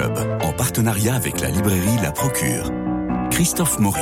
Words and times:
En 0.00 0.52
partenariat 0.52 1.16
avec 1.16 1.40
la 1.40 1.50
librairie 1.50 1.96
La 2.00 2.12
Procure. 2.12 2.70
Christophe 3.32 3.80
Maury. 3.80 4.00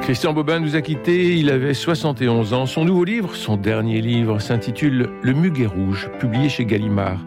Christian 0.00 0.32
Bobin 0.32 0.60
nous 0.60 0.74
a 0.74 0.80
quittés, 0.80 1.36
il 1.36 1.50
avait 1.50 1.74
71 1.74 2.54
ans. 2.54 2.64
Son 2.64 2.86
nouveau 2.86 3.04
livre, 3.04 3.34
son 3.34 3.58
dernier 3.58 4.00
livre, 4.00 4.38
s'intitule 4.38 5.10
Le 5.20 5.34
Muguet 5.34 5.66
Rouge, 5.66 6.10
publié 6.18 6.48
chez 6.48 6.64
Gallimard. 6.64 7.18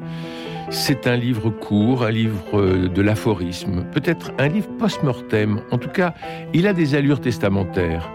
C'est 0.77 1.07
un 1.07 1.15
livre 1.15 1.49
court, 1.49 2.03
un 2.03 2.11
livre 2.11 2.87
de 2.89 3.01
l'aphorisme, 3.01 3.85
peut-être 3.93 4.33
un 4.37 4.49
livre 4.49 4.67
post-mortem. 4.77 5.61
En 5.71 5.77
tout 5.77 5.87
cas, 5.89 6.13
il 6.53 6.67
a 6.67 6.73
des 6.73 6.95
allures 6.95 7.21
testamentaires. 7.21 8.11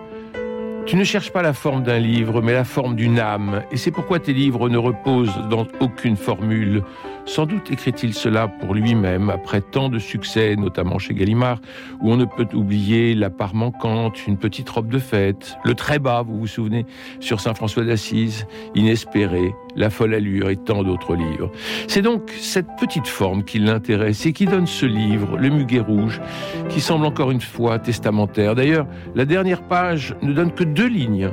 Tu 0.85 0.97
ne 0.97 1.03
cherches 1.03 1.33
pas 1.33 1.41
la 1.41 1.55
forme 1.55 1.83
d'un 1.83 1.99
livre, 1.99 2.43
mais 2.43 2.53
la 2.53 2.65
forme 2.65 2.97
d'une 2.97 3.19
âme, 3.19 3.63
et 3.73 3.79
c'est 3.79 3.91
pourquoi 3.91 4.19
tes 4.19 4.35
livres 4.35 4.69
ne 4.69 4.77
reposent 4.77 5.41
dans 5.49 5.67
aucune 5.81 6.17
formule. 6.17 6.83
Sans 7.31 7.47
doute 7.47 7.71
écrit-il 7.71 8.13
cela 8.13 8.49
pour 8.49 8.75
lui-même, 8.75 9.31
après 9.31 9.61
tant 9.61 9.89
de 9.89 10.01
succès, 10.01 10.57
notamment 10.57 10.99
chez 10.99 11.15
Gallimard, 11.15 11.61
où 12.01 12.11
on 12.11 12.17
ne 12.17 12.25
peut 12.25 12.49
oublier 12.55 13.15
La 13.15 13.31
part 13.31 13.55
manquante, 13.55 14.27
Une 14.27 14.37
petite 14.37 14.69
robe 14.69 14.89
de 14.89 14.99
fête, 14.99 15.57
Le 15.65 15.75
très 15.75 16.01
bas, 16.01 16.23
vous 16.23 16.41
vous 16.41 16.49
souvenez, 16.49 16.87
sur 17.21 17.39
Saint-François 17.39 17.85
d'Assise, 17.85 18.49
Inespéré, 18.75 19.55
La 19.77 19.91
folle 19.91 20.15
allure 20.15 20.51
et 20.51 20.57
tant 20.57 20.83
d'autres 20.83 21.15
livres. 21.15 21.53
C'est 21.87 22.03
donc 22.03 22.33
cette 22.41 22.67
petite 22.81 23.07
forme 23.07 23.45
qui 23.45 23.61
l'intéresse 23.61 24.27
et 24.27 24.33
qui 24.33 24.47
donne 24.47 24.67
ce 24.67 24.87
livre, 24.87 25.39
Le 25.39 25.51
muguet 25.51 25.79
rouge, 25.79 26.21
qui 26.69 26.81
semble 26.81 27.07
encore 27.07 27.31
une 27.31 27.41
fois 27.41 27.79
testamentaire. 27.79 28.57
D'ailleurs, 28.57 28.89
la 29.15 29.25
dernière 29.25 29.63
page 29.63 30.17
ne 30.21 30.33
donne 30.33 30.51
que 30.51 30.65
deux 30.65 30.89
lignes. 30.89 31.31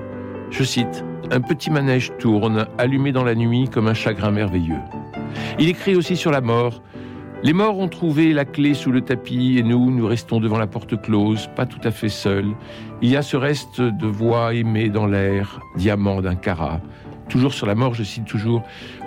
Je 0.51 0.63
cite, 0.63 1.03
Un 1.29 1.41
petit 1.41 1.69
manège 1.69 2.13
tourne, 2.19 2.67
allumé 2.77 3.11
dans 3.11 3.25
la 3.25 3.35
nuit 3.35 3.67
comme 3.67 3.87
un 3.87 3.93
chagrin 3.93 4.31
merveilleux. 4.31 4.79
Il 5.59 5.67
écrit 5.67 5.95
aussi 5.95 6.15
sur 6.15 6.31
la 6.31 6.39
mort. 6.39 6.81
Les 7.43 7.51
morts 7.51 7.77
ont 7.77 7.89
trouvé 7.89 8.31
la 8.31 8.45
clé 8.45 8.73
sous 8.73 8.91
le 8.91 9.01
tapis 9.01 9.57
et 9.57 9.63
nous, 9.63 9.91
nous 9.91 10.07
restons 10.07 10.39
devant 10.39 10.57
la 10.57 10.67
porte 10.67 10.99
close, 11.01 11.49
pas 11.55 11.65
tout 11.65 11.81
à 11.83 11.91
fait 11.91 12.09
seuls. 12.09 12.55
Il 13.01 13.09
y 13.09 13.17
a 13.17 13.21
ce 13.21 13.35
reste 13.35 13.81
de 13.81 14.07
voix 14.07 14.53
aimée 14.53 14.89
dans 14.89 15.05
l'air, 15.05 15.59
diamant 15.75 16.21
d'un 16.21 16.35
carat. 16.35 16.79
Toujours 17.27 17.53
sur 17.53 17.67
la 17.67 17.75
mort, 17.75 17.93
je 17.93 18.03
cite 18.03 18.25
toujours, 18.25 18.63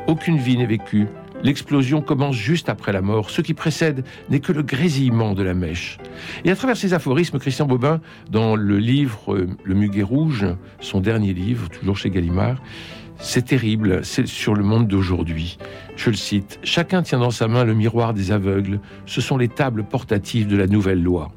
aucune 0.06 0.36
vie 0.36 0.58
n'est 0.58 0.66
vécue. 0.66 1.08
L'explosion 1.42 2.02
commence 2.02 2.36
juste 2.36 2.68
après 2.68 2.92
la 2.92 3.00
mort. 3.00 3.30
Ce 3.30 3.40
qui 3.40 3.54
précède 3.54 4.04
n'est 4.28 4.40
que 4.40 4.52
le 4.52 4.62
grésillement 4.62 5.34
de 5.34 5.42
la 5.42 5.54
mèche. 5.54 5.98
Et 6.44 6.50
à 6.50 6.56
travers 6.56 6.76
ces 6.76 6.92
aphorismes, 6.92 7.38
Christian 7.38 7.66
Bobin, 7.66 8.00
dans 8.30 8.56
le 8.56 8.78
livre 8.78 9.34
euh, 9.34 9.48
Le 9.64 9.74
Muguet 9.74 10.02
Rouge, 10.02 10.46
son 10.80 11.00
dernier 11.00 11.32
livre, 11.32 11.68
toujours 11.70 11.96
chez 11.96 12.10
Gallimard, 12.10 12.60
c'est 13.18 13.46
terrible, 13.46 14.04
c'est 14.04 14.26
sur 14.26 14.54
le 14.54 14.64
monde 14.64 14.88
d'aujourd'hui. 14.88 15.58
Je 15.96 16.10
le 16.10 16.16
cite, 16.16 16.58
Chacun 16.62 17.02
tient 17.02 17.18
dans 17.18 17.30
sa 17.30 17.48
main 17.48 17.64
le 17.64 17.74
miroir 17.74 18.14
des 18.14 18.32
aveugles, 18.32 18.80
ce 19.06 19.20
sont 19.20 19.36
les 19.36 19.48
tables 19.48 19.84
portatives 19.84 20.46
de 20.46 20.56
la 20.56 20.66
nouvelle 20.66 21.02
loi. 21.02 21.30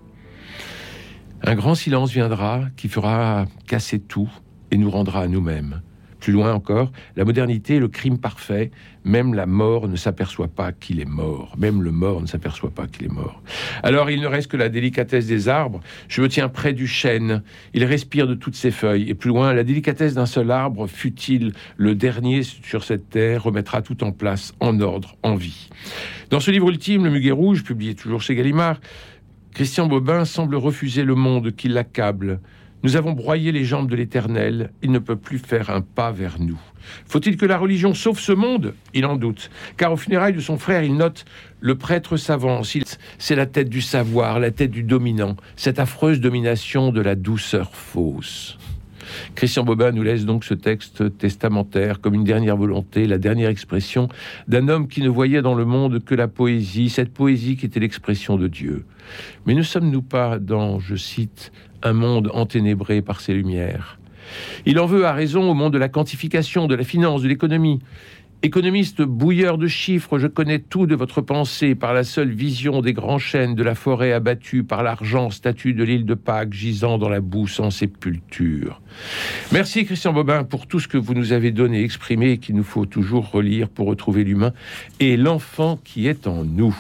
Un 1.42 1.56
grand 1.56 1.76
silence 1.76 2.12
viendra 2.12 2.62
qui 2.78 2.88
fera 2.88 3.46
casser 3.68 4.00
tout 4.00 4.30
et 4.72 4.78
nous 4.78 4.90
rendra 4.90 5.22
à 5.22 5.28
nous-mêmes. 5.28 5.82
Plus 6.24 6.32
loin 6.32 6.54
encore, 6.54 6.90
la 7.18 7.26
modernité 7.26 7.76
est 7.76 7.80
le 7.80 7.90
crime 7.90 8.18
parfait. 8.18 8.72
Même 9.04 9.34
la 9.34 9.46
mort 9.46 9.90
ne 9.90 9.98
s'aperçoit 9.98 10.48
pas 10.48 10.72
qu'il 10.72 11.02
est 11.02 11.06
mort. 11.06 11.54
Même 11.58 11.84
le 11.84 11.92
mort 11.92 12.22
ne 12.22 12.28
s'aperçoit 12.28 12.70
pas 12.70 12.88
qu'il 12.88 13.08
est 13.08 13.12
mort. 13.12 13.44
Alors 13.84 14.10
il 14.10 14.22
ne 14.22 14.28
reste 14.28 14.50
que 14.50 14.56
la 14.56 14.70
délicatesse 14.70 15.28
des 15.28 15.50
arbres. 15.50 15.82
Je 16.08 16.22
me 16.22 16.30
tiens 16.30 16.48
près 16.48 16.72
du 16.72 16.88
chêne. 16.88 17.44
Il 17.74 17.84
respire 17.84 18.26
de 18.26 18.36
toutes 18.36 18.56
ses 18.56 18.72
feuilles. 18.72 19.10
Et 19.10 19.16
plus 19.16 19.32
loin, 19.32 19.52
la 19.52 19.66
délicatesse 19.66 20.14
d'un 20.14 20.26
seul 20.26 20.50
arbre, 20.50 20.88
fut-il 20.88 21.52
le 21.76 21.94
dernier 21.94 22.44
sur 22.44 22.86
cette 22.86 23.10
terre, 23.10 23.44
remettra 23.44 23.82
tout 23.82 24.02
en 24.02 24.14
place, 24.14 24.54
en 24.62 24.80
ordre, 24.80 25.18
en 25.24 25.36
vie. 25.36 25.68
Dans 26.30 26.40
ce 26.40 26.52
livre 26.52 26.70
ultime, 26.70 27.04
Le 27.04 27.12
Muguet 27.12 27.32
Rouge, 27.32 27.66
publié 27.66 27.96
toujours 27.96 28.22
chez 28.22 28.34
Gallimard, 28.34 28.80
Christian 29.54 29.88
Bobin 29.88 30.24
semble 30.24 30.56
refuser 30.56 31.04
le 31.04 31.16
monde 31.16 31.52
qui 31.52 31.68
l'accable. 31.68 32.40
Nous 32.84 32.98
avons 32.98 33.14
broyé 33.14 33.54
les 33.54 33.64
jambes 33.64 33.90
de 33.90 33.96
l'Éternel, 33.96 34.72
il 34.82 34.92
ne 34.92 35.00
peut 35.00 35.16
plus 35.16 35.40
faire 35.40 35.70
un 35.70 35.80
pas 35.80 36.12
vers 36.12 36.36
nous. 36.42 36.60
Faut-il 37.06 37.38
que 37.38 37.46
la 37.46 37.58
religion 37.58 37.94
sauve 37.94 38.20
ce 38.20 38.34
monde? 38.34 38.74
Il 38.94 39.06
en 39.06 39.16
doute, 39.16 39.50
car 39.78 39.94
au 39.94 39.96
funérailles 39.96 40.34
de 40.34 40.42
son 40.42 40.58
frère, 40.58 40.84
il 40.84 40.98
note 40.98 41.24
le 41.62 41.76
prêtre 41.76 42.18
s'avance, 42.18 42.78
c'est 43.18 43.36
la 43.36 43.46
tête 43.46 43.70
du 43.70 43.80
savoir, 43.80 44.42
la 44.42 44.52
tête 44.52 44.72
du 44.72 44.84
dominant, 44.84 45.38
cette 45.56 45.80
affreuse 45.80 46.20
domination 46.20 46.92
de 46.92 47.00
la 47.00 47.16
douceur 47.16 47.74
fausse. 47.74 48.58
Christian 49.36 49.64
Bobin 49.64 49.92
nous 49.92 50.04
laisse 50.04 50.26
donc 50.26 50.44
ce 50.44 50.54
texte 50.54 51.18
testamentaire 51.18 52.02
comme 52.02 52.16
une 52.16 52.24
dernière 52.24 52.58
volonté, 52.58 53.06
la 53.08 53.18
dernière 53.18 53.50
expression 53.50 54.10
d'un 54.48 54.68
homme 54.68 54.90
qui 54.90 55.02
ne 55.02 55.10
voyait 55.10 55.42
dans 55.42 55.56
le 55.56 55.66
monde 55.66 56.04
que 56.04 56.16
la 56.16 56.28
poésie, 56.28 56.90
cette 56.90 57.14
poésie 57.14 57.56
qui 57.56 57.66
était 57.66 57.80
l'expression 57.80 58.38
de 58.38 58.48
Dieu. 58.48 58.86
Mais 59.46 59.54
ne 59.54 59.62
sommes-nous 59.62 60.02
pas 60.02 60.40
dans, 60.40 60.80
je 60.80 60.96
cite, 60.96 61.52
un 61.84 61.94
monde 61.94 62.32
enténébré 62.34 63.02
par 63.02 63.22
ses 63.22 63.34
lumières. 63.34 64.00
Il 64.66 64.80
en 64.80 64.86
veut 64.86 65.06
à 65.06 65.14
raison 65.14 65.50
au 65.50 65.54
monde 65.54 65.74
de 65.74 65.78
la 65.78 65.90
quantification, 65.90 66.68
de 66.68 66.76
la 66.76 66.84
finance, 66.84 67.22
de 67.22 67.28
l'économie. 67.28 67.80
Économiste 68.46 69.02
bouilleur 69.02 69.58
de 69.58 69.68
chiffres, 69.68 70.20
je 70.20 70.28
connais 70.28 70.60
tout 70.60 70.86
de 70.86 70.96
votre 70.96 71.22
pensée 71.22 71.76
par 71.76 71.94
la 71.94 72.04
seule 72.04 72.32
vision 72.32 72.82
des 72.82 72.92
grands 72.92 73.18
chênes 73.18 73.56
de 73.56 73.64
la 73.64 73.74
forêt 73.74 74.12
abattue 74.12 74.66
par 74.66 74.84
l'argent 74.84 75.30
statue 75.30 75.74
de 75.74 75.82
l'île 75.86 76.06
de 76.06 76.14
Pâques 76.14 76.52
gisant 76.52 76.98
dans 76.98 77.08
la 77.08 77.22
boue 77.22 77.48
sans 77.48 77.70
sépulture. 77.70 78.82
Merci 79.54 79.86
Christian 79.86 80.12
Bobin 80.12 80.44
pour 80.44 80.68
tout 80.68 80.82
ce 80.82 80.90
que 80.90 80.98
vous 80.98 81.14
nous 81.14 81.32
avez 81.32 81.52
donné, 81.52 81.86
exprimé 81.86 82.38
qu'il 82.38 82.56
nous 82.56 82.66
faut 82.66 82.86
toujours 82.86 83.32
relire 83.32 83.70
pour 83.70 83.88
retrouver 83.88 84.26
l'humain 84.26 84.52
et 85.00 85.16
l'enfant 85.16 85.80
qui 85.82 86.08
est 86.08 86.28
en 86.28 86.44
nous. 86.44 86.76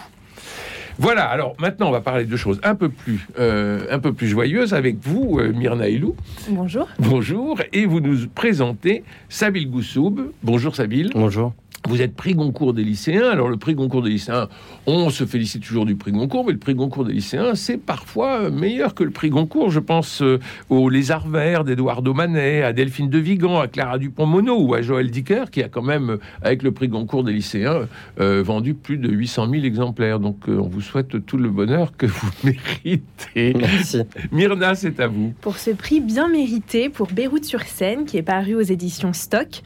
Voilà, 0.99 1.25
alors 1.25 1.55
maintenant 1.59 1.87
on 1.89 1.91
va 1.91 2.01
parler 2.01 2.25
de 2.25 2.37
choses 2.37 2.59
un 2.63 2.75
peu 2.75 2.89
plus, 2.89 3.27
euh, 3.39 3.85
un 3.89 3.99
peu 3.99 4.13
plus 4.13 4.27
joyeuses 4.27 4.73
avec 4.73 4.97
vous, 5.01 5.39
euh, 5.39 5.51
Myrna 5.51 5.89
Ilou. 5.89 6.15
Bonjour. 6.49 6.87
Bonjour, 6.99 7.59
et 7.71 7.85
vous 7.85 7.99
nous 7.99 8.27
présentez 8.27 9.03
Sabil 9.29 9.69
Goussoub. 9.69 10.31
Bonjour 10.43 10.75
Sabil. 10.75 11.09
Bonjour. 11.15 11.53
Vous 11.87 12.01
êtes 12.01 12.15
prix 12.15 12.33
Goncourt 12.33 12.73
des 12.73 12.83
lycéens. 12.83 13.29
Alors, 13.29 13.49
le 13.49 13.57
prix 13.57 13.75
Goncourt 13.75 14.03
des 14.03 14.11
lycéens, 14.11 14.47
on 14.85 15.09
se 15.09 15.25
félicite 15.25 15.63
toujours 15.63 15.85
du 15.85 15.95
prix 15.95 16.11
Goncourt, 16.11 16.45
mais 16.45 16.51
le 16.51 16.57
prix 16.57 16.75
Goncourt 16.75 17.05
des 17.05 17.13
lycéens, 17.13 17.55
c'est 17.55 17.77
parfois 17.77 18.49
meilleur 18.49 18.93
que 18.93 19.03
le 19.03 19.11
prix 19.11 19.29
Goncourt. 19.29 19.71
Je 19.71 19.79
pense 19.79 20.21
euh, 20.21 20.39
aux 20.69 20.89
Lézard 20.89 21.27
Vert 21.27 21.63
d'Edouard 21.63 22.03
Manet, 22.03 22.63
à 22.63 22.73
Delphine 22.73 23.09
de 23.09 23.17
Vigan, 23.17 23.59
à 23.59 23.67
Clara 23.67 23.97
Dupont-Mono 23.97 24.59
ou 24.59 24.73
à 24.73 24.81
Joël 24.81 25.09
Dicker, 25.09 25.45
qui 25.51 25.63
a 25.63 25.69
quand 25.69 25.81
même, 25.81 26.17
avec 26.41 26.63
le 26.63 26.71
prix 26.71 26.87
Goncourt 26.87 27.23
des 27.23 27.33
lycéens, 27.33 27.87
euh, 28.19 28.43
vendu 28.43 28.73
plus 28.73 28.97
de 28.97 29.09
800 29.09 29.49
000 29.49 29.63
exemplaires. 29.63 30.19
Donc, 30.19 30.49
euh, 30.49 30.57
on 30.57 30.67
vous 30.67 30.81
souhaite 30.81 31.25
tout 31.25 31.37
le 31.37 31.49
bonheur 31.49 31.95
que 31.97 32.05
vous 32.05 32.29
méritez. 32.43 33.53
Merci. 33.55 34.01
Myrna, 34.31 34.75
c'est 34.75 34.99
à 34.99 35.07
vous. 35.07 35.33
Pour 35.41 35.57
ce 35.57 35.71
prix 35.71 36.01
bien 36.01 36.27
mérité 36.27 36.89
pour 36.89 37.07
Beyrouth 37.07 37.45
sur 37.45 37.61
Seine, 37.61 38.05
qui 38.05 38.17
est 38.17 38.23
paru 38.23 38.55
aux 38.55 38.61
éditions 38.61 39.13
Stock. 39.13 39.61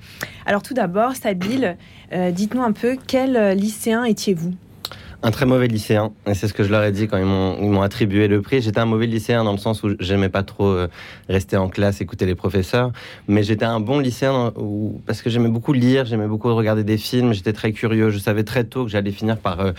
Alors, 0.45 0.61
tout 0.61 0.73
d'abord, 0.73 1.15
Sabil, 1.15 1.77
euh, 2.13 2.31
dites-nous 2.31 2.61
un 2.61 2.71
peu, 2.71 2.97
quel 3.07 3.35
euh, 3.35 3.53
lycéen 3.53 4.03
étiez-vous? 4.03 4.53
Un 5.23 5.31
très 5.31 5.45
mauvais 5.45 5.67
lycéen, 5.67 6.11
et 6.27 6.35
c'est 6.35 6.47
ce 6.47 6.53
que 6.53 6.63
je 6.63 6.69
leur 6.69 6.83
ai 6.83 6.91
dit 6.91 7.07
quand 7.07 7.17
ils 7.17 7.25
m'ont 7.25 7.81
attribué 7.81 8.27
le 8.27 8.41
prix. 8.41 8.61
J'étais 8.61 8.79
un 8.79 8.85
mauvais 8.85 9.07
lycéen 9.07 9.43
dans 9.43 9.51
le 9.51 9.57
sens 9.57 9.81
où 9.83 9.95
j'aimais 9.99 10.29
pas 10.29 10.43
trop 10.43 10.67
euh, 10.67 10.87
rester 11.27 11.57
en 11.57 11.69
classe, 11.69 12.01
écouter 12.01 12.25
les 12.25 12.35
professeurs, 12.35 12.91
mais 13.27 13.41
j'étais 13.41 13.65
un 13.65 13.79
bon 13.79 13.99
lycéen 13.99 14.53
parce 15.05 15.21
que 15.21 15.29
j'aimais 15.29 15.49
beaucoup 15.49 15.73
lire, 15.73 16.05
j'aimais 16.05 16.27
beaucoup 16.27 16.53
regarder 16.53 16.83
des 16.83 16.97
films, 16.97 17.33
j'étais 17.33 17.53
très 17.53 17.71
curieux, 17.71 18.11
je 18.11 18.19
savais 18.19 18.43
très 18.43 18.63
tôt 18.63 18.85
que 18.85 18.91
j'allais 18.91 19.11
finir 19.11 19.37
par 19.37 19.73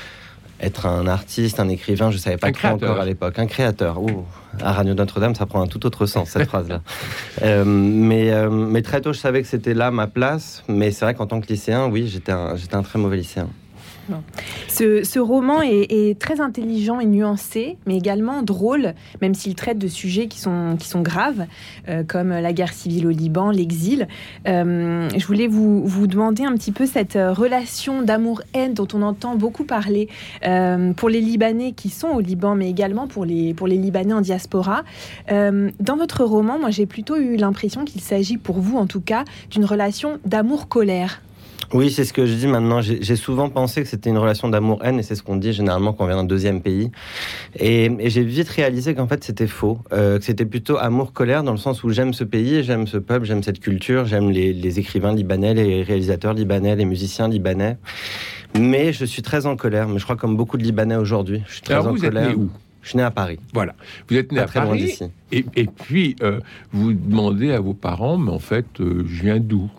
être 0.60 0.86
un 0.86 1.06
artiste, 1.06 1.60
un 1.60 1.68
écrivain, 1.68 2.10
je 2.10 2.18
savais 2.18 2.36
pas 2.36 2.50
quoi 2.50 2.70
encore 2.70 2.98
à 2.98 3.04
l'époque, 3.04 3.38
un 3.38 3.46
créateur. 3.46 4.02
Ouh, 4.02 4.24
à 4.60 4.72
Radio 4.72 4.94
Notre-Dame, 4.94 5.36
ça 5.36 5.46
prend 5.46 5.62
un 5.62 5.68
tout 5.68 5.86
autre 5.86 6.06
sens 6.06 6.30
cette 6.30 6.48
phrase-là. 6.48 6.80
mais, 7.64 8.32
mais 8.50 8.82
très 8.82 9.00
tôt, 9.00 9.12
je 9.12 9.20
savais 9.20 9.40
que 9.42 9.48
c'était 9.48 9.74
là 9.74 9.92
ma 9.92 10.08
place. 10.08 10.64
Mais 10.66 10.90
c'est 10.90 11.04
vrai 11.04 11.14
qu'en 11.14 11.26
tant 11.26 11.40
que 11.40 11.46
lycéen, 11.46 11.86
oui, 11.86 12.08
j'étais 12.08 12.32
un, 12.32 12.56
j'étais 12.56 12.74
un 12.74 12.82
très 12.82 12.98
mauvais 12.98 13.18
lycéen. 13.18 13.48
Ce, 14.68 15.18
roman 15.18 15.62
est, 15.62 16.18
très 16.18 16.40
intelligent 16.40 17.00
et 17.00 17.06
nuancé, 17.06 17.76
mais 17.86 17.96
également 17.96 18.42
drôle, 18.42 18.94
même 19.20 19.34
s'il 19.34 19.54
traite 19.54 19.78
de 19.78 19.88
sujets 19.88 20.26
qui 20.28 20.38
sont, 20.38 20.76
qui 20.78 20.88
sont 20.88 21.00
graves, 21.00 21.46
euh, 21.88 22.02
comme 22.04 22.30
la 22.30 22.52
guerre 22.52 22.72
civile 22.72 23.06
au 23.06 23.10
Liban, 23.10 23.50
l'exil. 23.50 24.08
Euh, 24.46 25.08
je 25.16 25.26
voulais 25.26 25.46
vous, 25.46 25.84
vous 25.86 26.06
demander 26.06 26.44
un 26.44 26.54
petit 26.54 26.72
peu 26.72 26.86
cette 26.86 27.16
euh, 27.16 27.32
relation 27.32 28.02
d'amour-haine 28.02 28.74
dont 28.74 28.88
on 28.94 29.02
entend 29.02 29.36
beaucoup 29.36 29.64
parler 29.64 30.08
pour 30.96 31.08
les 31.08 31.20
Libanais 31.20 31.72
qui 31.72 31.90
sont 31.90 32.08
au 32.08 32.20
Liban, 32.20 32.54
mais 32.54 32.70
également 32.70 33.06
pour 33.06 33.24
les, 33.24 33.54
pour 33.54 33.66
les 33.66 33.76
Libanais 33.76 34.12
en 34.12 34.20
diaspora. 34.20 34.84
dans 35.28 35.96
votre 35.96 36.24
roman, 36.24 36.58
moi 36.58 36.70
j'ai 36.70 36.86
plutôt 36.86 37.16
eu 37.16 37.36
l'impression 37.36 37.84
qu'il 37.84 38.00
s'agit 38.00 38.36
pour 38.36 38.58
vous, 38.60 38.76
en 38.76 38.86
tout 38.86 39.00
cas, 39.00 39.24
d'une 39.50 39.64
relation 39.64 40.18
d'amour-colère. 40.24 41.20
Oui, 41.72 41.90
c'est 41.90 42.04
ce 42.04 42.12
que 42.12 42.24
je 42.24 42.34
dis 42.34 42.46
maintenant. 42.46 42.80
J'ai 42.80 43.16
souvent 43.16 43.50
pensé 43.50 43.82
que 43.82 43.88
c'était 43.88 44.08
une 44.08 44.18
relation 44.18 44.48
d'amour-haine, 44.48 44.98
et 44.98 45.02
c'est 45.02 45.14
ce 45.14 45.22
qu'on 45.22 45.36
dit 45.36 45.52
généralement 45.52 45.92
quand 45.92 46.04
on 46.04 46.06
vient 46.06 46.16
d'un 46.16 46.24
deuxième 46.24 46.62
pays. 46.62 46.90
Et, 47.58 47.90
j'ai 48.08 48.22
vite 48.22 48.48
réalisé 48.48 48.94
qu'en 48.94 49.06
fait 49.06 49.22
c'était 49.22 49.46
faux, 49.46 49.78
euh, 49.92 50.18
que 50.18 50.24
c'était 50.24 50.46
plutôt 50.46 50.78
amour-colère 50.78 51.42
dans 51.42 51.52
le 51.52 51.58
sens 51.58 51.84
où 51.84 51.90
j'aime 51.90 52.14
ce 52.14 52.24
pays, 52.24 52.62
j'aime 52.62 52.86
ce 52.86 52.96
peuple, 52.96 53.26
j'aime 53.26 53.42
cette 53.42 53.60
culture, 53.60 54.06
j'aime 54.06 54.30
les, 54.30 54.78
écrivains 54.78 55.14
libanais, 55.14 55.54
les 55.54 55.82
réalisateurs 55.82 56.34
libanais, 56.34 56.76
les 56.76 56.84
musiciens 56.84 57.28
libanais. 57.28 57.76
Mais 58.58 58.92
je 58.92 59.04
suis 59.04 59.22
très 59.22 59.44
en 59.44 59.56
colère, 59.56 59.88
mais 59.88 59.98
je 59.98 60.04
crois 60.04 60.16
comme 60.16 60.36
beaucoup 60.36 60.56
de 60.56 60.62
Libanais 60.62 60.96
aujourd'hui. 60.96 61.42
Je 61.46 61.54
suis 61.54 61.62
très 61.62 61.74
Alors 61.74 61.88
en 61.88 61.90
vous 61.90 62.00
colère. 62.00 62.30
Êtes 62.30 62.36
né 62.36 62.42
où? 62.42 62.50
Je 62.82 62.88
suis 62.90 62.96
né 62.96 63.02
à 63.02 63.10
Paris. 63.10 63.38
Voilà. 63.52 63.74
Vous 64.08 64.16
êtes 64.16 64.32
né 64.32 64.38
à 64.40 64.46
très 64.46 64.60
Paris. 64.60 64.96
Loin 64.98 65.10
et, 65.32 65.44
et, 65.56 65.66
puis, 65.66 66.16
euh, 66.22 66.40
vous 66.72 66.94
demandez 66.94 67.52
à 67.52 67.60
vos 67.60 67.74
parents, 67.74 68.16
mais 68.16 68.30
en 68.30 68.38
fait, 68.38 68.64
euh, 68.80 69.04
je 69.06 69.22
viens 69.22 69.38
d'où? 69.38 69.70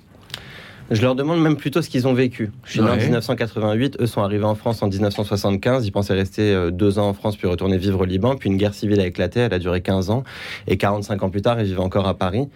Je 0.92 1.02
leur 1.02 1.16
demande 1.16 1.42
même 1.42 1.56
plutôt 1.56 1.82
ce 1.82 1.90
qu'ils 1.90 2.08
ont 2.08 2.14
vécu. 2.14 2.52
Je 2.66 2.72
suis 2.72 2.82
né 2.82 2.90
en 2.90 2.96
1988, 2.96 3.98
eux 4.02 4.08
sont 4.08 4.22
arrivés 4.22 4.46
en 4.46 4.56
France 4.56 4.82
en 4.82 4.88
1975, 4.88 5.86
ils 5.86 5.92
pensaient 5.92 6.14
rester 6.14 6.54
euh, 6.54 6.72
deux 6.72 7.00
ans 7.00 7.10
en 7.10 7.14
France 7.14 7.38
puis 7.38 7.48
retourner 7.48 7.78
vivre 7.78 8.02
au 8.02 8.06
Liban, 8.06 8.36
puis 8.36 8.50
une 8.50 8.58
guerre 8.58 8.74
civile 8.74 9.00
a 9.00 9.06
éclaté, 9.06 9.42
elle 9.42 9.54
a 9.54 9.60
duré 9.60 9.82
15 9.82 10.10
ans, 10.10 10.24
et 10.68 10.78
45 10.78 11.24
ans 11.24 11.30
plus 11.30 11.42
tard, 11.42 11.60
ils 11.60 11.66
vivent 11.66 11.80
encore 11.80 12.08
à 12.08 12.14
Paris. 12.14 12.48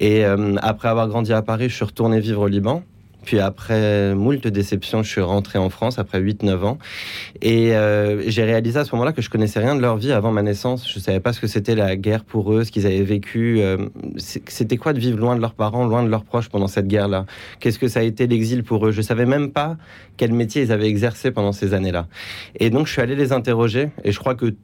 Et 0.00 0.24
euh, 0.24 0.56
après 0.62 0.88
avoir 0.88 1.08
grandi 1.08 1.32
à 1.32 1.42
Paris, 1.42 1.68
je 1.68 1.74
suis 1.74 1.84
retourné 1.84 2.20
vivre 2.20 2.42
au 2.42 2.48
Liban. 2.48 2.82
Puis 3.28 3.40
après 3.40 4.14
moult 4.14 4.46
déceptions, 4.46 5.02
je 5.02 5.10
suis 5.10 5.20
rentré 5.20 5.58
en 5.58 5.68
France 5.68 5.98
après 5.98 6.18
8-9 6.18 6.64
ans. 6.64 6.78
Et 7.42 7.76
euh, 7.76 8.22
j'ai 8.26 8.42
réalisé 8.42 8.78
à 8.78 8.86
ce 8.86 8.92
moment-là 8.92 9.12
que 9.12 9.20
je 9.20 9.28
connaissais 9.28 9.60
rien 9.60 9.76
de 9.76 9.82
leur 9.82 9.98
vie 9.98 10.12
avant 10.12 10.32
ma 10.32 10.40
naissance. 10.40 10.90
Je 10.90 10.98
savais 10.98 11.20
pas 11.20 11.34
ce 11.34 11.40
que 11.40 11.46
c'était 11.46 11.74
la 11.74 11.94
guerre 11.96 12.24
pour 12.24 12.54
eux, 12.54 12.64
ce 12.64 12.72
qu'ils 12.72 12.86
avaient 12.86 13.02
vécu. 13.02 13.60
Euh, 13.60 13.90
c'était 14.16 14.78
quoi 14.78 14.94
de 14.94 14.98
vivre 14.98 15.18
loin 15.18 15.36
de 15.36 15.42
leurs 15.42 15.52
parents, 15.52 15.84
loin 15.84 16.02
de 16.02 16.08
leurs 16.08 16.24
proches 16.24 16.48
pendant 16.48 16.68
cette 16.68 16.86
guerre-là? 16.88 17.26
Qu'est-ce 17.60 17.78
que 17.78 17.88
ça 17.88 18.00
a 18.00 18.02
été 18.02 18.26
l'exil 18.26 18.64
pour 18.64 18.86
eux? 18.86 18.92
Je 18.92 19.02
savais 19.02 19.26
même 19.26 19.50
pas 19.50 19.76
quel 20.16 20.32
métier 20.32 20.62
ils 20.62 20.72
avaient 20.72 20.88
exercé 20.88 21.30
pendant 21.30 21.52
ces 21.52 21.74
années-là. 21.74 22.06
Et 22.58 22.70
donc 22.70 22.86
je 22.86 22.92
suis 22.92 23.02
allé 23.02 23.14
les 23.14 23.34
interroger. 23.34 23.90
Et 24.04 24.12
je 24.12 24.18
crois 24.18 24.36
que 24.36 24.54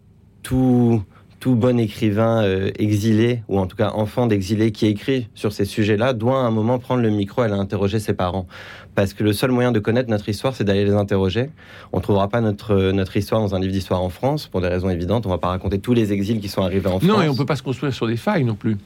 tout 0.43 1.03
tout 1.45 1.57
bon 1.57 1.79
écrivain 1.79 2.43
euh, 2.43 2.71
exilé, 2.79 3.43
ou 3.49 3.59
en 3.59 3.67
tout 3.67 3.77
cas 3.77 3.91
enfant 3.91 4.27
d'exilé 4.27 4.73
qui 4.73 4.87
écrit 4.87 5.29
sur 5.35 5.53
ces 5.53 5.67
sujets-là, 5.67 6.15
doit 6.15 6.39
à 6.39 6.43
un 6.45 6.51
moment 6.51 6.79
prendre 6.79 7.03
le 7.03 7.11
micro 7.11 7.43
et 7.43 7.45
aller 7.45 7.55
interroger 7.55 7.99
ses 7.99 8.15
parents. 8.15 8.47
Parce 8.95 9.13
que 9.13 9.23
le 9.23 9.35
seul 9.35 9.51
moyen 9.51 9.71
de 9.71 9.79
connaître 9.79 10.09
notre 10.09 10.27
histoire, 10.27 10.57
c'est 10.57 10.65
d'aller 10.65 10.87
les 10.87 10.95
interroger. 10.95 11.51
On 11.93 11.99
ne 11.99 12.03
trouvera 12.03 12.29
pas 12.29 12.41
notre, 12.41 12.93
notre 12.93 13.15
histoire 13.19 13.43
dans 13.43 13.55
un 13.55 13.61
livre 13.61 13.75
d'histoire 13.75 14.01
en 14.01 14.09
France, 14.09 14.47
pour 14.47 14.63
des 14.63 14.69
raisons 14.69 14.89
évidentes. 14.89 15.27
On 15.27 15.29
ne 15.29 15.35
va 15.35 15.39
pas 15.39 15.49
raconter 15.49 15.79
tous 15.81 15.93
les 15.93 16.15
exils 16.15 16.41
qui 16.41 16.49
sont 16.49 16.63
arrivés 16.63 16.89
en 16.89 16.99
France. 16.99 17.03
Non, 17.03 17.21
et 17.21 17.29
on 17.29 17.35
ne 17.35 17.37
peut 17.37 17.45
pas 17.45 17.57
se 17.57 17.63
construire 17.63 17.93
sur 17.93 18.07
des 18.07 18.17
failles 18.17 18.45
non 18.45 18.55
plus. 18.55 18.79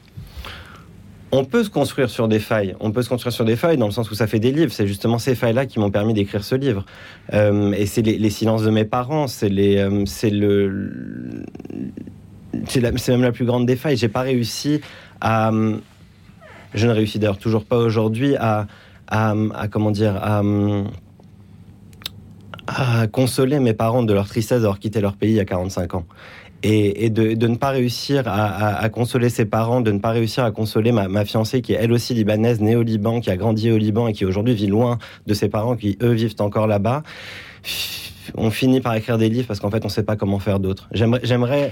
On 1.31 1.45
peut 1.45 1.63
se 1.63 1.69
construire 1.69 2.09
sur 2.09 2.27
des 2.27 2.39
failles. 2.39 2.75
On 2.81 2.91
peut 2.91 3.03
se 3.03 3.09
construire 3.09 3.31
sur 3.31 3.45
des 3.45 3.55
failles 3.55 3.77
dans 3.77 3.85
le 3.85 3.93
sens 3.93 4.11
où 4.11 4.15
ça 4.15 4.27
fait 4.27 4.39
des 4.39 4.51
livres. 4.51 4.73
C'est 4.73 4.87
justement 4.87 5.17
ces 5.17 5.35
failles-là 5.35 5.65
qui 5.65 5.79
m'ont 5.79 5.91
permis 5.91 6.13
d'écrire 6.13 6.43
ce 6.43 6.55
livre. 6.55 6.85
Euh, 7.33 7.71
et 7.71 7.85
c'est 7.85 8.01
les, 8.01 8.29
silences 8.29 8.63
de 8.63 8.69
mes 8.69 8.83
parents. 8.83 9.27
C'est 9.27 9.47
les, 9.47 9.77
euh, 9.77 10.03
c'est 10.05 10.31
le, 10.31 11.45
c'est 12.67 13.09
même 13.09 13.21
la 13.21 13.31
plus 13.31 13.45
grande 13.45 13.65
des 13.65 13.75
failles. 13.75 13.97
J'ai 13.97 14.09
pas 14.09 14.21
réussi 14.21 14.81
à. 15.21 15.51
Je 16.73 16.87
ne 16.87 16.91
réussis 16.91 17.17
d'ailleurs 17.17 17.39
toujours 17.39 17.65
pas 17.65 17.77
aujourd'hui 17.77 18.35
à, 18.35 18.67
à, 19.07 19.33
comment 19.71 19.91
dire 19.91 20.15
à, 20.17 20.43
à, 22.67 23.07
consoler 23.07 23.59
mes 23.59 23.73
parents 23.73 24.03
de 24.03 24.13
leur 24.13 24.27
tristesse 24.27 24.61
d'avoir 24.61 24.79
quitté 24.79 25.01
leur 25.01 25.15
pays 25.15 25.31
il 25.31 25.37
y 25.37 25.39
a 25.39 25.45
45 25.45 25.95
ans. 25.95 26.05
Et, 26.61 27.09
de, 27.09 27.47
ne 27.47 27.55
pas 27.55 27.69
réussir 27.69 28.23
à, 28.27 28.87
consoler 28.89 29.29
ses 29.29 29.45
parents, 29.45 29.79
de 29.81 29.91
ne 29.91 29.99
pas 29.99 30.11
réussir 30.11 30.43
à 30.43 30.51
consoler 30.51 30.91
ma, 30.91 31.07
ma, 31.07 31.23
fiancée 31.23 31.61
qui 31.61 31.73
est 31.73 31.77
elle 31.77 31.93
aussi 31.93 32.13
libanaise, 32.13 32.59
née 32.59 32.75
au 32.75 32.83
Liban, 32.83 33.21
qui 33.21 33.31
a 33.31 33.37
grandi 33.37 33.71
au 33.71 33.77
Liban 33.77 34.09
et 34.09 34.13
qui 34.13 34.25
aujourd'hui 34.25 34.53
vit 34.53 34.67
loin 34.67 34.99
de 35.25 35.33
ses 35.33 35.47
parents 35.47 35.77
qui 35.77 35.97
eux 36.01 36.11
vivent 36.11 36.35
encore 36.39 36.67
là-bas. 36.67 37.03
On 38.35 38.51
finit 38.51 38.81
par 38.81 38.93
écrire 38.95 39.17
des 39.17 39.29
livres 39.29 39.47
parce 39.47 39.59
qu'en 39.59 39.71
fait 39.71 39.83
on 39.83 39.87
ne 39.87 39.91
sait 39.91 40.03
pas 40.03 40.17
comment 40.17 40.39
faire 40.39 40.59
d'autres. 40.59 40.89
J'aimerais 40.91 41.71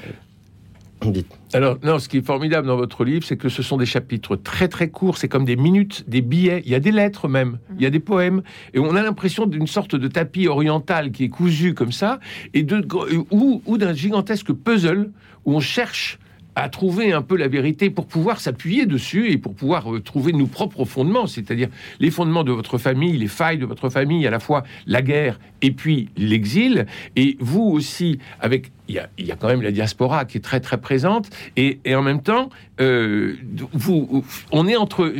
alors, 1.54 1.78
non, 1.84 2.00
ce 2.00 2.10
qui 2.10 2.18
est 2.18 2.26
formidable 2.26 2.68
dans 2.68 2.76
votre 2.76 3.06
livre, 3.06 3.26
c'est 3.26 3.38
que 3.38 3.50
ce 3.50 3.64
sont 3.64 3.78
des 3.78 3.86
chapitres 3.86 4.36
très 4.36 4.68
très 4.68 4.90
courts, 4.90 5.18
c'est 5.18 5.28
comme 5.28 5.46
des 5.46 5.56
minutes, 5.56 6.04
des 6.08 6.22
billets, 6.22 6.62
il 6.66 6.72
y 6.72 6.76
a 6.76 6.80
des 6.80 6.92
lettres 6.92 7.28
même, 7.28 7.60
il 7.78 7.84
y 7.84 7.86
a 7.86 7.90
des 7.90 8.00
poèmes, 8.00 8.42
et 8.74 8.80
on 8.80 8.96
a 8.96 9.02
l'impression 9.02 9.46
d'une 9.46 9.68
sorte 9.68 9.96
de 9.96 10.08
tapis 10.08 10.48
oriental 10.48 11.12
qui 11.12 11.26
est 11.26 11.30
cousu 11.30 11.74
comme 11.74 11.92
ça, 11.92 12.20
et 12.54 12.64
de, 12.64 12.86
ou, 13.32 13.62
ou 13.66 13.78
d'un 13.78 13.94
gigantesque 13.94 14.52
puzzle 14.52 15.12
où 15.46 15.56
on 15.56 15.60
cherche 15.60 16.20
à 16.58 16.70
trouver 16.70 17.14
un 17.14 17.22
peu 17.22 17.38
la 17.38 17.48
vérité 17.48 17.92
pour 17.92 18.08
pouvoir 18.08 18.40
s'appuyer 18.40 18.88
dessus 18.88 19.30
et 19.32 19.38
pour 19.38 19.54
pouvoir 19.54 19.94
euh, 19.94 20.02
trouver 20.02 20.34
nos 20.34 20.48
propres 20.48 20.86
fondements, 20.86 21.28
c'est-à-dire 21.28 21.70
les 22.00 22.10
fondements 22.10 22.44
de 22.44 22.52
votre 22.52 22.80
famille, 22.80 23.16
les 23.16 23.28
failles 23.28 23.60
de 23.60 23.66
votre 23.66 23.90
famille, 23.90 24.26
à 24.26 24.32
la 24.32 24.40
fois 24.40 24.64
la 24.88 25.04
guerre 25.04 25.40
et 25.62 25.70
puis 25.70 26.10
l'exil. 26.18 26.88
Et 27.16 27.38
vous 27.40 27.62
aussi, 27.62 28.18
avec 28.40 28.72
il 28.90 28.96
y, 29.18 29.32
a, 29.32 29.36
quand 29.36 29.50
même 29.50 29.62
la 29.62 29.72
diaspora 29.72 30.24
qui 30.24 30.38
est 30.38 30.42
très 30.42 30.62
très 30.62 30.80
présente. 30.80 31.30
Et, 31.58 31.80
et 31.84 31.94
en 31.94 32.02
même 32.02 32.22
temps 32.24 32.50
euh, 32.80 33.36
vous 33.74 34.24
on 34.52 34.66
est 34.66 34.78
entre 34.78 35.14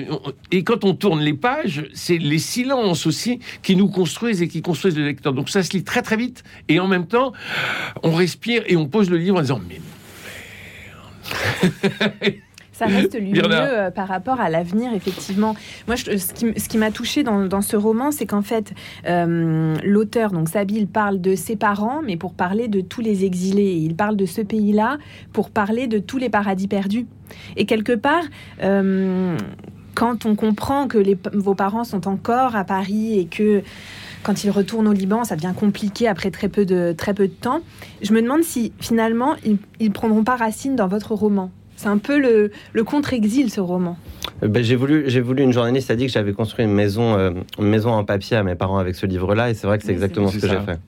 et 0.52 0.64
quand 0.64 0.86
on 0.86 0.94
tourne 0.94 1.20
les 1.20 1.34
pages 1.34 1.86
c'est 1.94 2.18
les 2.18 2.40
silences 2.40 3.06
aussi 3.06 3.40
qui 3.64 3.76
nous 3.76 3.90
construisent 3.90 4.42
et 4.42 4.48
qui 4.48 4.62
construisent 4.62 4.98
le 4.98 5.04
lecteur. 5.04 5.34
Donc 5.34 5.50
ça 5.50 5.64
se 5.64 5.74
lit 5.74 5.84
très 5.84 6.02
très 6.02 6.16
vite. 6.16 6.44
Et 6.70 6.80
en 6.80 6.88
même 6.88 7.08
temps 7.08 7.34
on 8.04 8.14
respire 8.14 8.64
et 8.68 8.78
on 8.78 8.88
pose 8.88 9.10
le 9.10 9.18
livre 9.18 9.38
en 9.38 9.42
disant 9.42 9.62
mais 9.68 9.82
ça 12.78 12.86
reste 12.86 13.16
lumineux 13.16 13.44
euh, 13.52 13.92
par 13.92 14.08
rapport 14.08 14.40
à 14.40 14.50
l'avenir, 14.50 14.94
effectivement. 14.94 15.56
Moi, 15.88 15.96
ce 15.98 16.68
qui, 16.68 16.78
m'a 16.78 16.92
touché 16.92 17.24
dans, 17.24 17.62
ce 17.62 17.76
roman, 17.76 18.12
c'est 18.12 18.28
qu'en 18.28 18.44
fait, 18.44 18.74
euh, 19.08 19.76
l'auteur, 19.84 20.32
donc 20.32 20.48
Sabil, 20.48 20.86
parle 20.86 21.20
de 21.20 21.36
ses 21.36 21.56
parents, 21.56 22.02
mais 22.04 22.18
pour 22.18 22.34
parler 22.34 22.68
de 22.68 22.82
tous 22.82 23.02
les 23.02 23.26
exilés. 23.26 23.74
il 23.74 23.96
parle 23.96 24.16
de 24.16 24.28
ce 24.28 24.42
pays-là 24.42 25.00
pour 25.34 25.50
parler 25.50 25.88
de 25.88 25.98
tous 25.98 26.20
les 26.20 26.30
paradis 26.30 26.68
perdus. 26.68 27.08
Et 27.56 27.66
quelque 27.66 27.94
part, 27.94 28.24
euh, 28.62 29.38
quand 29.96 30.28
on 30.28 30.36
comprend 30.36 30.88
que 30.88 31.00
les, 31.00 31.18
vos 31.34 31.56
parents 31.56 31.84
sont 31.84 32.08
encore 32.08 32.56
à 32.56 32.64
Paris 32.64 33.18
et 33.18 33.26
que 33.26 33.64
quand 34.24 34.44
ils 34.44 34.50
retournent 34.50 34.88
au 34.88 34.94
Liban, 34.94 35.24
ça 35.24 35.36
devient 35.36 35.54
compliqué 35.56 36.08
après 36.08 36.32
très 36.32 36.50
peu 36.50 36.66
de, 36.66 36.94
très 36.98 37.14
peu 37.14 37.28
de 37.28 37.34
temps. 37.34 37.62
Je 38.02 38.14
me 38.14 38.22
demande 38.22 38.44
si 38.44 38.74
finalement 38.80 39.36
ils, 39.46 39.58
ils 39.80 39.92
prendront 39.92 40.24
pas 40.24 40.36
racine 40.36 40.76
dans 40.76 40.88
votre 40.88 41.14
roman. 41.14 41.52
C'est 41.76 41.88
un 41.88 42.00
peu 42.00 42.20
le, 42.20 42.52
le 42.74 42.84
contre-exil, 42.84 43.52
ce 43.52 43.62
roman. 43.62 43.98
Euh, 44.44 44.48
ben, 44.48 44.64
j'ai 44.64 44.76
voulu, 44.76 45.04
j'ai 45.08 45.22
voulu. 45.22 45.44
Une 45.44 45.54
journaliste 45.54 45.92
a 45.92 45.96
dit 45.96 46.08
que 46.08 46.12
j'avais 46.12 46.34
construit 46.34 46.66
une 46.66 46.74
maison, 46.74 47.18
euh, 47.18 47.32
une 47.60 47.68
maison 47.68 47.92
en 47.92 48.04
papier 48.04 48.36
à 48.36 48.44
mes 48.44 48.56
parents 48.56 48.80
avec 48.80 48.96
ce 48.96 49.06
livre-là, 49.06 49.52
et 49.52 49.54
c'est 49.54 49.68
vrai 49.68 49.78
que 49.78 49.84
c'est 49.84 49.92
exactement 49.92 50.28
ce 50.28 50.40
que 50.40 50.48
j'ai 50.48 50.60
fait. 50.60 50.80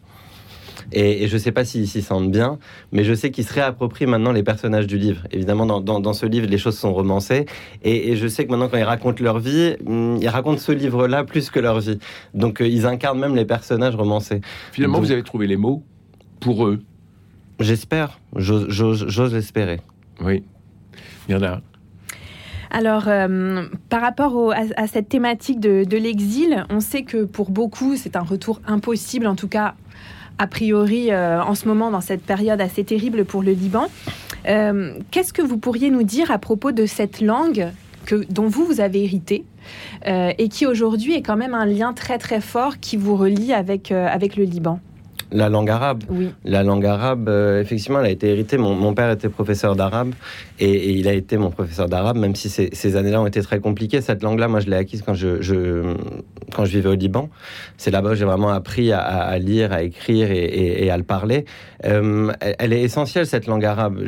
Et, 0.92 1.28
je 1.28 1.34
ne 1.34 1.40
sais 1.40 1.52
pas 1.52 1.66
s'ils 1.66 1.88
s'y 1.88 2.02
sentent 2.02 2.32
bien, 2.32 2.58
mais 2.92 3.04
je 3.04 3.14
sais 3.14 3.32
qu'ils 3.32 3.46
se 3.46 3.54
réapproprient 3.54 4.06
maintenant 4.06 4.32
les 4.32 4.44
personnages 4.44 4.88
du 4.88 4.98
livre. 4.98 5.24
Évidemment, 5.32 5.66
dans, 5.82 6.14
ce 6.14 6.26
livre, 6.26 6.48
les 6.48 6.58
choses 6.58 6.78
sont 6.78 6.94
romancées. 6.94 7.46
Et, 7.84 8.16
je 8.16 8.28
sais 8.28 8.46
que 8.46 8.52
maintenant, 8.52 8.70
quand 8.70 8.78
ils 8.78 8.84
racontent 8.84 9.24
leur 9.24 9.40
vie, 9.40 9.76
hmm, 9.86 10.18
ils 10.22 10.30
racontent 10.30 10.60
ce 10.60 10.72
livre-là 10.72 11.24
plus 11.24 11.50
que 11.50 11.60
leur 11.60 11.80
vie. 11.80 12.00
Donc, 12.34 12.62
euh, 12.62 12.68
ils 12.68 12.86
incarnent 12.86 13.20
même 13.20 13.36
les 13.36 13.46
personnages 13.46 13.96
romancés. 13.96 14.42
Finalement, 14.72 15.00
vous 15.00 15.12
avez 15.12 15.24
trouvé 15.24 15.48
les 15.48 15.58
mots 15.58 15.84
pour 16.40 16.66
eux. 16.66 16.80
J'espère. 17.60 18.20
J'ose 18.36 19.36
espérer. 19.36 19.80
Oui. 20.22 20.44
Il 21.28 21.34
y 21.34 21.36
en 21.36 21.44
a. 21.44 21.62
Alors, 22.72 23.08
euh, 23.08 23.66
par 23.90 24.02
rapport 24.02 24.54
à, 24.54 24.88
cette 24.88 25.10
thématique 25.10 25.60
de, 25.60 25.84
de 25.84 25.98
l'exil, 25.98 26.66
on 26.70 26.80
sait 26.80 27.02
que 27.02 27.24
pour 27.26 27.50
beaucoup, 27.50 27.96
c'est 27.96 28.16
un 28.16 28.22
retour 28.22 28.62
impossible, 28.68 29.26
en 29.26 29.36
tout 29.36 29.48
cas 29.48 29.74
a 30.40 30.48
priori 30.48 31.12
euh, 31.12 31.44
en 31.44 31.54
ce 31.54 31.68
moment 31.68 31.92
dans 31.92 32.02
cette 32.02 32.24
période 32.24 32.60
assez 32.62 32.84
terrible 32.84 33.26
pour 33.26 33.44
le 33.44 33.52
Liban. 33.52 33.88
Euh, 34.48 34.94
qu'est-ce 35.12 35.34
que 35.34 35.42
vous 35.42 35.58
pourriez 35.58 35.92
nous 35.92 36.04
dire 36.04 36.32
à 36.32 36.40
propos 36.40 36.72
de 36.72 36.86
cette 36.86 37.22
langue 37.22 37.68
que, 38.06 38.26
dont 38.32 38.48
vous, 38.48 38.66
vous 38.66 38.80
avez 38.80 39.04
hérité 39.04 39.44
euh, 40.08 40.32
et 40.38 40.48
qui 40.48 40.66
aujourd'hui 40.66 41.14
est 41.14 41.22
quand 41.22 41.36
même 41.36 41.54
un 41.54 41.66
lien 41.66 41.94
très 41.94 42.18
très 42.18 42.40
fort 42.40 42.80
qui 42.80 42.96
vous 42.96 43.16
relie 43.16 43.54
avec, 43.54 43.92
avec 43.92 44.38
le 44.38 44.46
Liban? 44.46 44.80
La 45.32 45.50
langue 45.50 45.70
arabe. 45.70 46.04
Oui. 46.10 46.30
La 46.44 46.64
langue 46.64 46.86
arabe, 46.86 47.30
euh, 47.30 47.62
effectivement, 47.62 48.00
elle 48.00 48.08
a 48.08 48.10
été 48.10 48.30
héritée. 48.30 48.58
Mon, 48.58 48.94
père 48.94 49.12
était 49.12 49.30
professeur 49.30 49.76
d'arabe 49.76 50.14
et, 50.60 50.92
il 50.92 51.08
a 51.08 51.14
été 51.14 51.38
mon 51.38 51.52
professeur 51.52 51.88
d'arabe, 51.88 52.18
même 52.18 52.36
si 52.36 52.50
ces, 52.50 52.96
années-là 52.96 53.22
ont 53.22 53.28
été 53.28 53.42
très 53.42 53.60
compliquées. 53.60 54.02
Cette 54.02 54.24
langue-là, 54.24 54.48
moi, 54.48 54.60
je 54.60 54.70
l'ai 54.70 54.76
acquise 54.76 55.04
quand 55.04 55.14
je, 55.14 55.38
quand 56.54 56.66
je 56.66 56.72
vivais 56.72 56.90
au 56.90 56.96
Liban. 56.96 57.30
C'est 57.78 57.92
là-bas 57.92 58.10
que 58.10 58.16
j'ai 58.16 58.26
vraiment 58.26 58.50
appris 58.50 58.92
à, 58.92 59.38
lire, 59.38 59.72
à 59.72 59.84
écrire 59.84 60.30
et, 60.32 60.90
à 60.90 60.98
le 60.98 61.04
parler. 61.04 61.46
Euh, 61.86 62.32
elle, 62.40 62.74
est 62.74 62.82
essentielle, 62.82 63.26
cette 63.26 63.48
langue 63.48 63.66
arabe. 63.66 64.06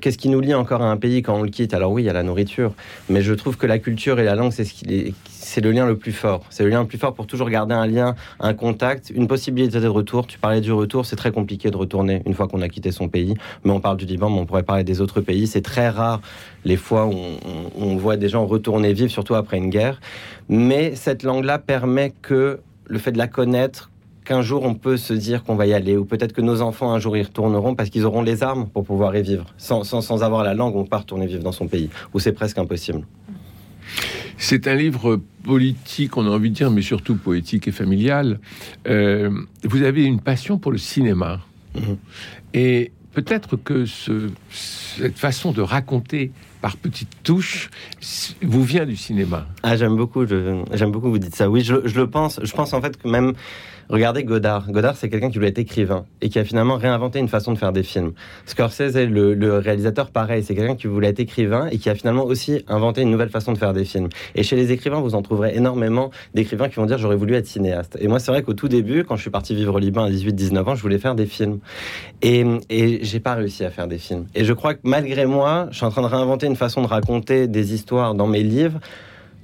Qu'est-ce 0.00 0.18
qui 0.18 0.28
nous 0.28 0.40
lie 0.40 0.54
encore 0.54 0.82
à 0.82 0.90
un 0.90 0.96
pays 0.96 1.22
quand 1.22 1.36
on 1.36 1.42
le 1.42 1.50
quitte? 1.50 1.74
Alors 1.74 1.92
oui, 1.92 2.02
il 2.02 2.06
y 2.06 2.10
a 2.10 2.14
la 2.14 2.22
nourriture, 2.22 2.72
mais 3.08 3.20
je 3.22 3.34
trouve 3.34 3.56
que 3.56 3.66
la 3.66 3.78
culture 3.78 4.18
et 4.18 4.24
la 4.24 4.34
langue, 4.34 4.52
c'est 4.52 4.64
ce 4.64 4.72
qui 4.72 5.14
c'est 5.44 5.60
le 5.60 5.70
lien 5.72 5.86
le 5.86 5.96
plus 5.96 6.12
fort. 6.12 6.42
C'est 6.50 6.64
le 6.64 6.70
lien 6.70 6.80
le 6.80 6.86
plus 6.86 6.98
fort 6.98 7.14
pour 7.14 7.26
toujours 7.26 7.50
garder 7.50 7.74
un 7.74 7.86
lien, 7.86 8.14
un 8.40 8.54
contact, 8.54 9.10
une 9.14 9.28
possibilité 9.28 9.80
de 9.80 9.86
retour. 9.86 10.26
Tu 10.26 10.38
parlais 10.38 10.60
du 10.60 10.72
retour, 10.72 11.06
c'est 11.06 11.16
très 11.16 11.32
compliqué 11.32 11.70
de 11.70 11.76
retourner 11.76 12.22
une 12.26 12.34
fois 12.34 12.48
qu'on 12.48 12.62
a 12.62 12.68
quitté 12.68 12.90
son 12.90 13.08
pays. 13.08 13.34
Mais 13.64 13.70
on 13.70 13.80
parle 13.80 13.98
du 13.98 14.06
Liban, 14.06 14.30
mais 14.30 14.40
on 14.40 14.46
pourrait 14.46 14.62
parler 14.62 14.84
des 14.84 15.00
autres 15.00 15.20
pays. 15.20 15.46
C'est 15.46 15.62
très 15.62 15.88
rare 15.88 16.20
les 16.64 16.76
fois 16.76 17.06
où 17.06 17.14
on, 17.78 17.96
voit 17.96 18.16
des 18.16 18.28
gens 18.28 18.46
retourner 18.46 18.92
vivre, 18.92 19.10
surtout 19.10 19.34
après 19.34 19.58
une 19.58 19.70
guerre. 19.70 20.00
Mais 20.48 20.94
cette 20.94 21.22
langue-là 21.22 21.58
permet 21.58 22.12
que 22.22 22.60
le 22.86 22.98
fait 22.98 23.12
de 23.12 23.18
la 23.18 23.28
connaître, 23.28 23.90
qu'un 24.24 24.40
jour 24.40 24.62
on 24.64 24.74
peut 24.74 24.96
se 24.96 25.12
dire 25.12 25.44
qu'on 25.44 25.54
va 25.54 25.66
y 25.66 25.74
aller, 25.74 25.96
ou 25.96 26.06
peut-être 26.06 26.32
que 26.32 26.40
nos 26.40 26.62
enfants 26.62 26.92
un 26.92 26.98
jour 26.98 27.16
y 27.16 27.22
retourneront 27.22 27.74
parce 27.74 27.90
qu'ils 27.90 28.06
auront 28.06 28.22
les 28.22 28.42
armes 28.42 28.68
pour 28.68 28.84
pouvoir 28.84 29.14
y 29.14 29.22
vivre. 29.22 29.46
Sans, 29.58 30.22
avoir 30.22 30.42
la 30.42 30.54
langue, 30.54 30.74
on 30.74 30.84
peut 30.84 30.96
retourner 30.96 31.26
vivre 31.26 31.42
dans 31.42 31.52
son 31.52 31.68
pays, 31.68 31.90
où 32.14 32.18
c'est 32.18 32.32
presque 32.32 32.58
impossible. 32.58 33.02
C'est 34.38 34.66
un 34.66 34.74
livre 34.74 35.20
politique, 35.44 36.16
on 36.16 36.26
a 36.26 36.30
envie 36.30 36.50
de 36.50 36.54
dire, 36.54 36.70
mais 36.70 36.82
surtout 36.82 37.16
poétique 37.16 37.68
et 37.68 37.72
familial. 37.72 38.40
Euh, 38.86 39.30
vous 39.62 39.82
avez 39.82 40.04
une 40.04 40.20
passion 40.20 40.58
pour 40.58 40.72
le 40.72 40.78
cinéma. 40.78 41.40
Mhm. 41.74 41.96
Et 42.54 42.92
peut-être 43.12 43.56
que 43.56 43.84
ce- 43.86 44.30
cette 44.50 45.18
façon 45.18 45.52
de 45.52 45.60
raconter 45.60 46.32
par 46.64 46.78
petites 46.78 47.22
touches 47.22 47.68
vous 48.40 48.64
vient 48.64 48.86
du 48.86 48.96
cinéma. 48.96 49.46
Ah, 49.62 49.76
j'aime 49.76 49.96
beaucoup, 49.96 50.24
j'aime 50.26 50.90
beaucoup 50.92 51.10
vous 51.10 51.18
dites 51.18 51.36
ça. 51.36 51.50
Oui, 51.50 51.60
je, 51.60 51.74
je 51.86 52.00
le 52.00 52.08
pense. 52.08 52.40
Je 52.42 52.52
pense 52.54 52.72
en 52.72 52.80
fait 52.80 52.96
que 52.96 53.06
même, 53.06 53.34
regardez 53.90 54.24
Godard. 54.24 54.70
Godard, 54.70 54.96
c'est 54.96 55.10
quelqu'un 55.10 55.28
qui 55.28 55.36
voulait 55.36 55.50
être 55.50 55.58
écrivain 55.58 56.06
et 56.22 56.30
qui 56.30 56.38
a 56.38 56.44
finalement 56.44 56.76
réinventé 56.76 57.18
une 57.18 57.28
façon 57.28 57.52
de 57.52 57.58
faire 57.58 57.72
des 57.72 57.82
films. 57.82 58.12
Scorsese, 58.46 58.94
le, 58.94 59.34
le 59.34 59.58
réalisateur, 59.58 60.10
pareil, 60.10 60.42
c'est 60.42 60.54
quelqu'un 60.54 60.74
qui 60.74 60.86
voulait 60.86 61.08
être 61.08 61.20
écrivain 61.20 61.68
et 61.70 61.76
qui 61.76 61.90
a 61.90 61.94
finalement 61.94 62.24
aussi 62.24 62.64
inventé 62.66 63.02
une 63.02 63.10
nouvelle 63.10 63.28
façon 63.28 63.52
de 63.52 63.58
faire 63.58 63.74
des 63.74 63.84
films. 63.84 64.08
Et 64.34 64.42
chez 64.42 64.56
les 64.56 64.72
écrivains, 64.72 65.00
vous 65.00 65.14
en 65.14 65.20
trouverez 65.20 65.54
énormément 65.54 66.10
d'écrivains 66.34 66.70
qui 66.70 66.76
vont 66.76 66.86
dire 66.86 66.96
j'aurais 66.96 67.16
voulu 67.16 67.34
être 67.34 67.46
cinéaste. 67.46 67.98
Et 68.00 68.08
moi, 68.08 68.20
c'est 68.20 68.30
vrai 68.30 68.42
qu'au 68.42 68.54
tout 68.54 68.68
début, 68.68 69.04
quand 69.04 69.16
je 69.16 69.20
suis 69.20 69.30
parti 69.30 69.54
vivre 69.54 69.74
au 69.74 69.78
Liban 69.78 70.04
à 70.04 70.10
18-19 70.10 70.64
ans, 70.64 70.74
je 70.74 70.82
voulais 70.82 70.98
faire 70.98 71.14
des 71.14 71.26
films. 71.26 71.58
Et, 72.22 72.44
et 72.70 73.04
j'ai 73.04 73.20
pas 73.20 73.34
réussi 73.34 73.64
à 73.64 73.70
faire 73.70 73.86
des 73.86 73.98
films. 73.98 74.26
Et 74.34 74.44
je 74.44 74.52
crois 74.54 74.74
que 74.74 74.80
malgré 74.84 75.26
moi, 75.26 75.68
je 75.70 75.76
suis 75.76 75.84
en 75.84 75.90
train 75.90 76.02
de 76.02 76.06
réinventer 76.06 76.46
une 76.46 76.53
façon 76.56 76.82
de 76.82 76.86
raconter 76.86 77.46
des 77.48 77.74
histoires 77.74 78.14
dans 78.14 78.26
mes 78.26 78.42
livres 78.42 78.80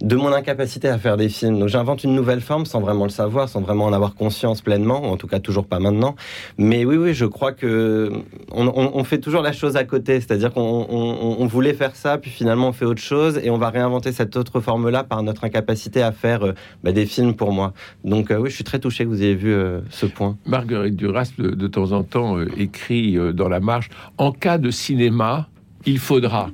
de 0.03 0.17
mon 0.17 0.33
incapacité 0.33 0.89
à 0.89 0.97
faire 0.97 1.19
des 1.19 1.29
films. 1.29 1.59
Donc 1.59 1.69
j'invente 1.69 2.05
une 2.05 2.15
nouvelle 2.15 2.41
forme 2.41 2.65
sans 2.65 2.81
vraiment 2.81 3.05
le 3.05 3.11
savoir, 3.11 3.51
sans 3.51 3.61
vraiment 3.61 3.85
en 3.85 3.93
avoir 3.93 4.15
conscience 4.15 4.63
pleinement, 4.63 5.03
en 5.13 5.19
tout 5.19 5.27
cas 5.27 5.41
toujours 5.41 5.67
pas 5.67 5.79
maintenant. 5.79 6.15
Mais 6.57 6.87
oui, 6.87 6.97
oui, 6.97 7.13
je 7.13 7.27
crois 7.27 7.53
que 7.53 8.11
on, 8.51 9.05
fait 9.05 9.19
toujours 9.19 9.43
la 9.43 9.53
chose 9.53 9.77
à 9.77 9.85
côté, 9.85 10.15
c'est-à-dire 10.15 10.55
qu'on 10.55 10.87
on- 10.89 11.37
on 11.39 11.47
voulait 11.47 11.75
faire 11.75 11.97
ça, 11.97 12.17
puis 12.17 12.31
finalement 12.31 12.69
on 12.69 12.73
fait 12.73 12.87
autre 12.87 13.03
chose, 13.03 13.39
et 13.45 13.51
on 13.51 13.59
va 13.59 13.69
réinventer 13.69 14.11
cette 14.13 14.39
autre 14.39 14.61
forme-là 14.61 15.05
par 15.05 15.23
notre 15.23 15.45
incapacité 15.45 16.01
à 16.01 16.13
faire 16.13 16.45
euh, 16.47 16.53
bah, 16.83 16.93
des 16.93 17.05
films 17.05 17.35
pour 17.35 17.53
moi. 17.53 17.75
Donc 18.03 18.31
euh, 18.31 18.39
oui, 18.39 18.49
je 18.49 18.55
suis 18.55 18.65
très 18.65 18.79
touché 18.79 19.05
que 19.05 19.11
vous 19.11 19.23
ayez 19.23 19.35
vu 19.35 19.53
euh, 19.53 19.81
ce 19.91 20.07
point. 20.07 20.39
Marguerite 20.47 20.97
Duras, 20.97 21.31
de, 21.37 21.51
de 21.51 21.67
temps 21.67 21.93
en 21.93 22.05
temps, 22.05 22.41
écrit 22.57 23.19
dans 23.35 23.51
la 23.51 23.61
marche 23.61 23.91
En 24.17 24.33
cas 24.33 24.57
de 24.57 24.71
cinéma, 24.71 25.50
il 25.87 25.99
faudra. 25.99 26.51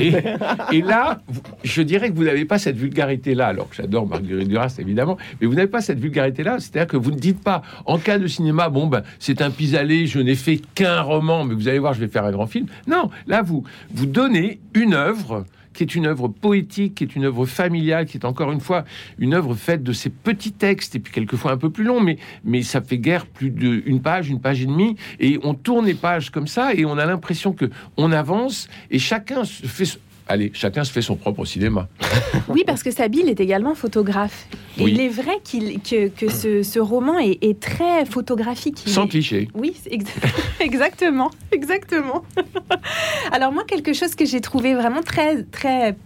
Et, 0.00 0.82
là, 0.82 1.20
je 1.64 1.82
dirais 1.82 2.10
que 2.10 2.14
vous 2.14 2.24
n'avez 2.24 2.44
pas 2.44 2.58
cette 2.58 2.76
vulgarité-là, 2.76 3.48
alors 3.48 3.68
que 3.68 3.76
j'adore 3.76 4.06
Marguerite 4.06 4.48
Duras, 4.48 4.74
évidemment, 4.78 5.16
mais 5.40 5.46
vous 5.46 5.54
n'avez 5.54 5.68
pas 5.68 5.80
cette 5.80 5.98
vulgarité-là, 5.98 6.58
c'est-à-dire 6.60 6.86
que 6.86 6.96
vous 6.96 7.10
ne 7.10 7.18
dites 7.18 7.42
pas 7.42 7.62
En 7.86 7.98
cas 7.98 8.18
de 8.18 8.26
cinéma, 8.26 8.68
bon, 8.68 8.86
ben, 8.86 9.02
c'est 9.18 9.40
un 9.42 9.50
pis-aller, 9.50 10.06
je 10.06 10.18
n'ai 10.18 10.34
fait 10.34 10.60
qu'un 10.74 11.00
roman, 11.00 11.44
mais 11.44 11.54
vous 11.54 11.68
allez 11.68 11.78
voir, 11.78 11.94
je 11.94 12.00
vais 12.00 12.08
faire 12.08 12.24
un 12.24 12.32
grand 12.32 12.46
film. 12.46 12.66
Non, 12.86 13.10
là, 13.26 13.42
vous, 13.42 13.64
vous 13.94 14.06
donnez 14.06 14.60
une 14.74 14.94
œuvre 14.94 15.44
qui 15.76 15.82
est 15.82 15.94
une 15.94 16.06
œuvre 16.06 16.28
poétique, 16.28 16.96
qui 16.96 17.04
est 17.04 17.14
une 17.14 17.24
œuvre 17.24 17.46
familiale, 17.46 18.06
qui 18.06 18.16
est 18.16 18.24
encore 18.24 18.50
une 18.50 18.60
fois 18.60 18.84
une 19.18 19.34
œuvre 19.34 19.54
faite 19.54 19.82
de 19.82 19.92
ces 19.92 20.10
petits 20.10 20.52
textes, 20.52 20.96
et 20.96 20.98
puis 20.98 21.12
quelquefois 21.12 21.52
un 21.52 21.56
peu 21.56 21.70
plus 21.70 21.84
long, 21.84 22.00
mais, 22.00 22.18
mais 22.44 22.62
ça 22.62 22.80
fait 22.80 22.98
guère 22.98 23.26
plus 23.26 23.50
d'une 23.50 24.00
page, 24.00 24.28
une 24.28 24.40
page 24.40 24.62
et 24.62 24.66
demie, 24.66 24.96
et 25.20 25.38
on 25.42 25.54
tourne 25.54 25.86
les 25.86 25.94
pages 25.94 26.30
comme 26.30 26.46
ça, 26.46 26.74
et 26.74 26.84
on 26.84 26.98
a 26.98 27.06
l'impression 27.06 27.52
que 27.52 27.66
on 27.96 28.10
avance, 28.12 28.68
et 28.90 28.98
chacun 28.98 29.44
fait... 29.44 30.00
Allez, 30.28 30.50
chacun 30.54 30.82
se 30.84 30.90
fait 30.92 31.02
son 31.02 31.16
propre 31.16 31.44
cinéma. 31.44 31.88
Oui, 32.48 32.62
parce 32.66 32.82
que 32.82 32.90
Sabine 32.90 33.28
est 33.28 33.40
également 33.40 33.74
photographe. 33.74 34.46
Et 34.78 34.82
Oui. 34.84 34.92
il 34.92 35.00
est 35.00 35.08
vrai 35.08 35.38
qu'il, 35.44 35.80
que, 35.80 36.08
que 36.08 36.28
ce, 36.30 36.62
ce 36.62 36.78
roman 36.78 37.18
est, 37.18 37.38
est 37.42 37.58
très 37.60 38.04
photographique. 38.06 38.82
Il 38.86 38.92
Sans 38.92 39.04
est- 39.04 39.08
cliché. 39.08 39.48
Oui, 39.54 39.74
exactement, 40.60 41.30
exactement. 41.52 42.24
Alors 43.32 43.52
moi, 43.52 43.64
quelque 43.66 43.92
chose 43.92 44.14
que 44.14 44.24
j'ai 44.24 44.40
trouvé 44.40 44.74
vraiment 44.74 45.02
très, 45.02 45.42
très 45.44 45.96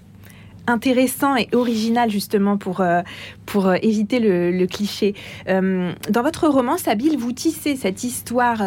intéressant 0.67 1.37
et 1.37 1.49
original 1.53 2.11
justement 2.11 2.57
pour, 2.57 2.81
euh, 2.81 3.03
pour 3.47 3.67
euh, 3.67 3.77
éviter 3.83 4.21
le, 4.21 4.67
cliché. 4.67 5.15
Euh, 5.49 5.93
dans 6.11 6.23
votre 6.23 6.49
roman, 6.49 6.77
Sabine, 6.77 7.17
vous 7.17 7.33
tissez 7.33 7.77
cette 7.77 8.05
histoire 8.05 8.63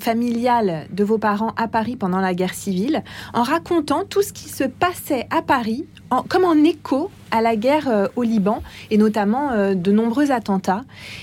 familiale 0.00 0.86
de 0.90 1.04
vos 1.04 1.18
parents 1.18 1.52
à 1.56 1.68
Paris 1.68 1.96
pendant 1.96 2.20
la 2.20 2.34
guerre 2.34 2.54
civile 2.54 3.02
en 3.34 3.42
racontant 3.42 4.04
tout 4.04 4.22
ce 4.22 4.32
qui 4.32 4.48
se 4.48 4.64
passait 4.64 5.26
à 5.30 5.42
Paris 5.42 5.86
comme 6.28 6.44
en 6.44 6.54
écho 6.54 7.10
à 7.30 7.42
la 7.42 7.56
guerre 7.56 8.08
au 8.16 8.22
Liban 8.22 8.62
et 8.90 8.96
notamment 8.96 9.74
de 9.74 9.92
nombreux 9.92 10.30
attentats. 10.30 10.82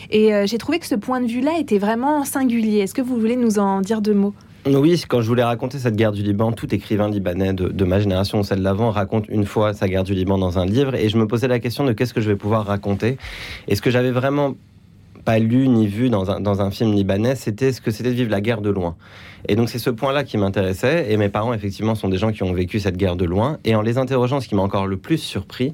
Et 0.09 0.31
j'ai 0.45 0.57
trouvé 0.57 0.79
que 0.79 0.85
ce 0.85 0.95
point 0.95 1.21
de 1.21 1.27
vue-là 1.27 1.57
était 1.57 1.79
vraiment 1.79 2.23
singulier. 2.25 2.79
Est-ce 2.79 2.93
que 2.93 3.01
vous 3.01 3.17
voulez 3.17 3.37
nous 3.37 3.57
en 3.57 3.81
dire 3.81 4.01
deux 4.01 4.13
mots? 4.13 4.33
Oui, 4.67 5.03
quand 5.07 5.21
je 5.21 5.27
voulais 5.27 5.43
raconter 5.43 5.79
cette 5.79 5.95
guerre 5.95 6.11
du 6.11 6.21
Liban, 6.21 6.51
tout 6.51 6.73
écrivain 6.73 7.09
libanais 7.09 7.51
de, 7.53 7.83
ma 7.83 7.99
génération 7.99 8.41
ou 8.41 8.43
celle 8.43 8.61
d'avant 8.61 8.91
raconte 8.91 9.25
une 9.27 9.45
fois 9.45 9.73
sa 9.73 9.87
guerre 9.87 10.03
du 10.03 10.13
Liban 10.13 10.37
dans 10.37 10.59
un 10.59 10.67
livre, 10.67 10.93
et 10.93 11.09
je 11.09 11.17
me 11.17 11.25
posais 11.25 11.47
la 11.47 11.59
question 11.59 11.83
de 11.83 11.93
qu'est-ce 11.93 12.13
que 12.13 12.21
je 12.21 12.29
vais 12.29 12.35
pouvoir 12.35 12.67
raconter. 12.67 13.17
Et 13.67 13.75
ce 13.75 13.81
que 13.81 13.89
j'avais 13.89 14.11
vraiment 14.11 14.53
pas 15.23 15.39
lu 15.39 15.67
ni 15.67 15.87
vu 15.87 16.09
dans 16.09 16.31
un, 16.31 16.39
dans 16.39 16.61
un 16.61 16.71
film 16.71 16.93
libanais, 16.93 17.35
c'était 17.35 17.71
ce 17.71 17.81
que 17.81 17.91
c'était 17.91 18.09
de 18.09 18.15
vivre 18.15 18.31
la 18.31 18.41
guerre 18.41 18.61
de 18.61 18.69
loin. 18.69 18.95
Et 19.47 19.55
donc 19.55 19.69
c'est 19.69 19.79
ce 19.79 19.89
point-là 19.89 20.23
qui 20.23 20.37
m'intéressait. 20.37 21.11
Et 21.11 21.17
mes 21.17 21.29
parents, 21.29 21.53
effectivement, 21.53 21.95
sont 21.95 22.09
des 22.09 22.17
gens 22.17 22.31
qui 22.31 22.43
ont 22.43 22.53
vécu 22.53 22.79
cette 22.79 22.97
guerre 22.97 23.15
de 23.15 23.25
loin. 23.25 23.57
Et 23.65 23.75
en 23.75 23.81
les 23.81 23.97
interrogeant, 23.97 24.39
ce 24.39 24.47
qui 24.47 24.55
m'a 24.55 24.61
encore 24.61 24.87
le 24.87 24.97
plus 24.97 25.17
surpris, 25.17 25.73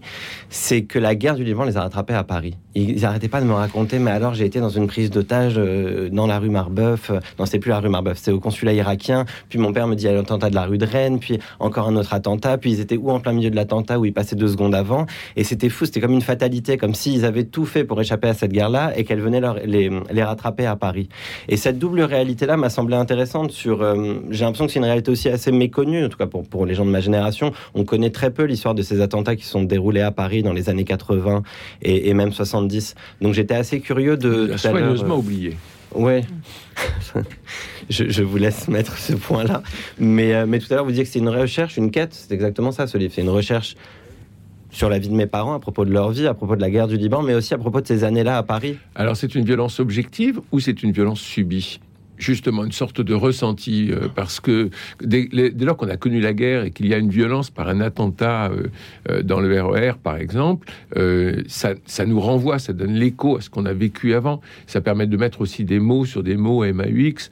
c'est 0.50 0.84
que 0.84 1.00
la 1.00 1.16
guerre 1.16 1.36
du 1.36 1.44
Liban 1.44 1.66
les 1.66 1.78
a 1.78 1.82
rattrapés 1.82 2.14
à 2.14 2.24
Paris. 2.24 2.56
Ils 2.76 3.02
n'arrêtaient 3.02 3.28
pas 3.28 3.42
de 3.42 3.46
me 3.46 3.54
raconter, 3.54 3.98
mais 4.00 4.12
alors 4.12 4.36
j'ai 4.36 4.46
été 4.46 4.60
dans 4.60 4.70
une 4.70 4.88
prise 4.88 5.10
d'otage 5.10 5.56
euh, 5.58 6.10
dans 6.10 6.28
la 6.28 6.38
rue 6.40 6.50
Marbeuf. 6.50 7.10
Euh, 7.10 7.20
Non, 7.40 7.46
c'était 7.46 7.60
plus 7.60 7.70
la 7.70 7.80
rue 7.80 7.90
Marbeuf, 7.90 8.20
c'était 8.20 8.32
au 8.32 8.40
consulat 8.40 8.74
irakien. 8.74 9.26
Puis 9.50 9.58
mon 9.58 9.74
père 9.74 9.88
me 9.88 9.96
dit 9.96 10.08
a 10.08 10.14
l'attentat 10.14 10.50
de 10.50 10.56
la 10.56 10.66
rue 10.66 10.78
de 10.78 10.86
Rennes, 10.86 11.20
puis 11.20 11.40
encore 11.60 11.88
un 11.88 11.96
autre 11.96 12.14
attentat. 12.14 12.58
Puis 12.58 12.72
ils 12.72 12.80
étaient 12.80 12.98
où 12.98 13.10
en 13.10 13.20
plein 13.20 13.34
milieu 13.34 13.50
de 13.50 13.56
l'attentat 13.56 14.00
où 14.00 14.06
ils 14.06 14.14
passaient 14.14 14.36
deux 14.36 14.48
secondes 14.48 14.76
avant? 14.76 15.08
Et 15.36 15.44
c'était 15.44 15.70
fou, 15.70 15.86
c'était 15.86 16.02
comme 16.02 16.14
une 16.14 16.22
fatalité, 16.22 16.78
comme 16.78 16.94
s'ils 16.94 17.26
avaient 17.26 17.46
tout 17.46 17.66
fait 17.66 17.84
pour 17.84 18.00
échapper 18.00 18.28
à 18.28 18.34
cette 18.34 18.52
guerre-là 18.52 18.94
et 18.96 19.04
qu'elle 19.04 19.22
venait 19.38 19.42
leur, 19.42 19.60
les, 19.66 19.90
les 20.12 20.24
rattraper 20.24 20.66
à 20.66 20.76
Paris. 20.76 21.10
Et 21.48 21.58
cette 21.58 21.80
double 21.80 22.02
réalité-là 22.02 22.58
m'a 22.58 22.70
semblé 22.70 22.96
intéressante 22.96 23.52
sur. 23.52 23.82
euh, 23.82 24.16
J'ai 24.30 24.44
l'impression 24.46 24.66
que 24.66 24.72
c'est 24.72 24.80
une 24.80 24.86
réalité 24.86 25.12
aussi 25.12 25.30
assez 25.30 25.52
méconnue, 25.52 26.06
en 26.06 26.10
tout 26.10 26.18
cas 26.18 26.28
pour, 26.28 26.46
pour 26.48 26.66
les 26.66 26.76
gens 26.76 26.86
de 26.86 26.92
ma 26.92 27.00
génération. 27.00 27.52
On 27.76 27.84
connaît 27.86 28.10
très 28.10 28.32
peu 28.32 28.44
l'histoire 28.44 28.76
de 28.76 28.82
ces 28.82 29.02
attentats 29.02 29.36
qui 29.36 29.46
sont 29.46 29.64
déroulés 29.64 30.02
à 30.02 30.12
Paris 30.12 30.44
dans 30.44 30.54
les 30.54 30.70
années 30.70 30.84
80 30.86 31.44
et, 31.82 32.10
et 32.10 32.14
même 32.14 32.32
70. 32.32 32.96
Donc 33.22 33.34
j'étais 33.34 33.56
assez 33.56 33.80
curieux 33.80 34.18
de. 34.18 34.56
Soigneusement 34.58 35.16
euh, 35.16 35.20
oublié. 35.20 35.58
Ouais. 35.96 36.24
je, 37.90 38.10
je 38.10 38.24
vous 38.24 38.38
laisse 38.38 38.68
mettre 38.68 38.98
ce 38.98 39.14
point-là. 39.14 39.64
Mais, 39.98 40.34
euh, 40.34 40.46
mais 40.48 40.60
tout 40.60 40.68
à 40.72 40.76
l'heure, 40.76 40.84
vous 40.84 40.92
disiez 40.92 41.06
que 41.06 41.10
c'est 41.10 41.20
une 41.20 41.30
recherche, 41.30 41.78
une 41.78 41.92
quête. 41.92 42.14
C'est 42.14 42.34
exactement 42.34 42.72
ça, 42.72 42.88
ce 42.88 42.98
livre. 42.98 43.14
C'est 43.16 43.22
une 43.22 43.30
recherche 43.30 43.76
sur 44.72 44.90
la 44.90 45.00
vie 45.00 45.10
de 45.10 45.16
mes 45.16 45.28
parents, 45.28 45.54
à 45.54 45.60
propos 45.60 45.86
de 45.86 45.92
leur 45.92 46.12
vie, 46.12 46.28
à 46.28 46.34
propos 46.34 46.56
de 46.56 46.62
la 46.62 46.70
guerre 46.70 46.88
du 46.88 46.98
Liban, 46.98 47.22
mais 47.22 47.34
aussi 47.34 47.54
à 47.54 47.58
propos 47.58 47.82
de 47.82 47.88
ces 47.88 48.04
années-là 48.04 48.38
à 48.38 48.44
Paris. 48.44 48.78
Alors 48.96 49.16
c'est 49.16 49.36
une 49.36 49.46
violence 49.46 49.80
objective 49.80 50.40
ou 50.52 50.60
c'est 50.60 50.84
une 50.84 50.92
violence 50.92 51.20
subie? 51.20 51.80
Justement, 52.18 52.66
une 52.66 52.72
sorte 52.72 53.00
de 53.00 53.14
ressenti, 53.14 53.92
euh, 53.92 54.08
parce 54.14 54.40
que 54.40 54.72
dès, 55.02 55.30
lors 55.60 55.78
qu'on 55.78 55.88
a 55.88 55.98
connu 55.98 56.20
la 56.20 56.34
guerre 56.34 56.64
et 56.64 56.72
qu'il 56.72 56.88
y 56.88 56.94
a 56.96 56.98
une 56.98 57.12
violence 57.12 57.52
par 57.52 57.70
un 57.70 57.80
attentat 57.80 58.50
euh, 58.50 58.64
euh, 59.10 59.22
dans 59.22 59.40
le 59.40 59.62
RER, 59.62 59.94
par 60.02 60.18
exemple, 60.18 60.68
ça, 61.48 61.74
ça 61.86 62.06
nous 62.06 62.20
renvoie, 62.20 62.58
ça 62.58 62.74
donne 62.74 62.94
l'écho 62.94 63.38
à 63.38 63.42
ce 63.42 63.52
qu'on 63.52 63.66
a 63.66 63.74
vécu 63.74 64.16
avant. 64.16 64.42
Ça 64.66 64.82
permet 64.82 65.06
de 65.06 65.16
mettre 65.16 65.42
aussi 65.42 65.64
des 65.64 65.80
mots 65.80 66.06
sur 66.06 66.24
des 66.24 66.38
mots 66.38 66.66
MAUX. 66.66 67.30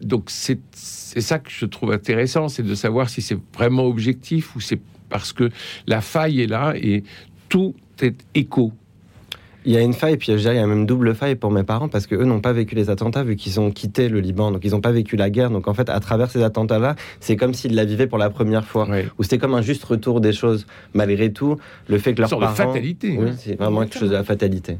Donc 0.00 0.24
c'est 0.26 0.58
c'est 0.72 1.20
ça 1.20 1.38
que 1.38 1.48
je 1.48 1.64
trouve 1.64 1.92
intéressant, 1.92 2.48
c'est 2.48 2.64
de 2.64 2.74
savoir 2.74 3.08
si 3.08 3.22
c'est 3.22 3.38
vraiment 3.54 3.84
objectif 3.84 4.56
ou 4.56 4.60
c'est 4.60 4.80
parce 5.14 5.32
que 5.32 5.48
la 5.86 6.00
faille 6.00 6.40
est 6.40 6.48
là 6.48 6.72
et 6.74 7.04
tout 7.48 7.76
est 8.02 8.16
écho. 8.34 8.72
Il 9.64 9.72
y 9.72 9.76
a 9.76 9.80
une 9.80 9.94
faille, 9.94 10.16
puis 10.16 10.32
je 10.32 10.38
dirais, 10.38 10.54
il 10.54 10.58
y 10.58 10.62
a 10.62 10.66
même 10.66 10.86
double 10.86 11.14
faille 11.14 11.36
pour 11.36 11.50
mes 11.50 11.62
parents, 11.62 11.88
parce 11.88 12.06
qu'eux 12.06 12.24
n'ont 12.24 12.40
pas 12.40 12.52
vécu 12.52 12.74
les 12.74 12.90
attentats, 12.90 13.22
vu 13.22 13.36
qu'ils 13.36 13.60
ont 13.60 13.70
quitté 13.70 14.08
le 14.08 14.20
Liban, 14.20 14.50
donc 14.50 14.62
ils 14.64 14.72
n'ont 14.72 14.80
pas 14.80 14.92
vécu 14.92 15.16
la 15.16 15.30
guerre. 15.30 15.50
Donc 15.50 15.68
en 15.68 15.74
fait, 15.74 15.88
à 15.88 16.00
travers 16.00 16.30
ces 16.30 16.42
attentats-là, 16.42 16.96
c'est 17.20 17.36
comme 17.36 17.54
s'ils 17.54 17.74
la 17.74 17.84
vivaient 17.84 18.06
pour 18.06 18.18
la 18.18 18.30
première 18.30 18.64
fois. 18.64 18.88
Ouais. 18.88 19.06
Ou 19.18 19.22
c'était 19.22 19.38
comme 19.38 19.54
un 19.54 19.62
juste 19.62 19.84
retour 19.84 20.20
des 20.20 20.32
choses. 20.32 20.66
Malgré 20.92 21.32
tout, 21.32 21.56
le 21.88 21.98
fait 21.98 22.14
que 22.14 22.20
leurs 22.20 22.30
parents... 22.30 22.50
de 22.50 22.56
fatalité. 22.56 23.16
Oui, 23.18 23.30
hein. 23.30 23.34
c'est 23.38 23.58
vraiment 23.58 23.80
quelque 23.82 23.98
chose 23.98 24.10
de 24.10 24.14
la 24.14 24.24
fatalité. 24.24 24.78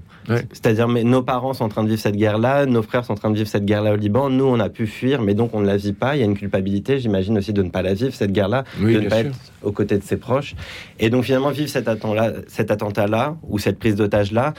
C'est-à-dire, 0.53 0.89
mais 0.89 1.05
nos 1.05 1.23
parents 1.23 1.53
sont 1.53 1.65
en 1.65 1.69
train 1.69 1.83
de 1.83 1.89
vivre 1.89 2.01
cette 2.01 2.17
guerre-là, 2.17 2.67
nos 2.67 2.83
frères 2.83 3.05
sont 3.05 3.13
en 3.13 3.17
train 3.17 3.31
de 3.31 3.37
vivre 3.37 3.49
cette 3.49 3.65
guerre-là 3.65 3.93
au 3.93 3.97
Liban, 3.97 4.31
nous 4.31 4.45
on 4.45 4.59
a 4.59 4.69
pu 4.69 4.87
fuir, 4.87 5.21
mais 5.21 5.35
donc 5.35 5.51
on 5.55 5.61
ne 5.61 5.67
la 5.67 5.77
vit 5.77 5.93
pas. 5.93 6.17
Il 6.17 6.21
y 6.21 6.23
a 6.23 6.27
une 6.27 6.37
culpabilité, 6.37 6.99
j'imagine 6.99 7.37
aussi 7.39 7.53
de 7.53 7.63
ne 7.63 7.71
pas 7.71 7.83
la 7.83 7.95
vivre 7.95 8.15
cette 8.15 8.33
guerre-là, 8.33 8.65
Oui, 8.81 8.95
de 8.95 9.01
ne 9.01 9.09
pas 9.09 9.21
sûr. 9.21 9.27
être 9.27 9.37
aux 9.63 9.73
côtés 9.73 9.99
de 9.99 10.03
ses 10.03 10.17
proches. 10.17 10.55
Et 10.99 11.11
donc 11.11 11.25
finalement 11.25 11.51
vivre 11.51 11.69
cet 11.69 11.89
attentat-là, 11.89 12.33
cet 12.49 12.71
attentat-là 12.71 13.37
ou 13.49 13.59
cette 13.59 13.79
prise 13.79 13.97
d'otage-là, 13.97 14.55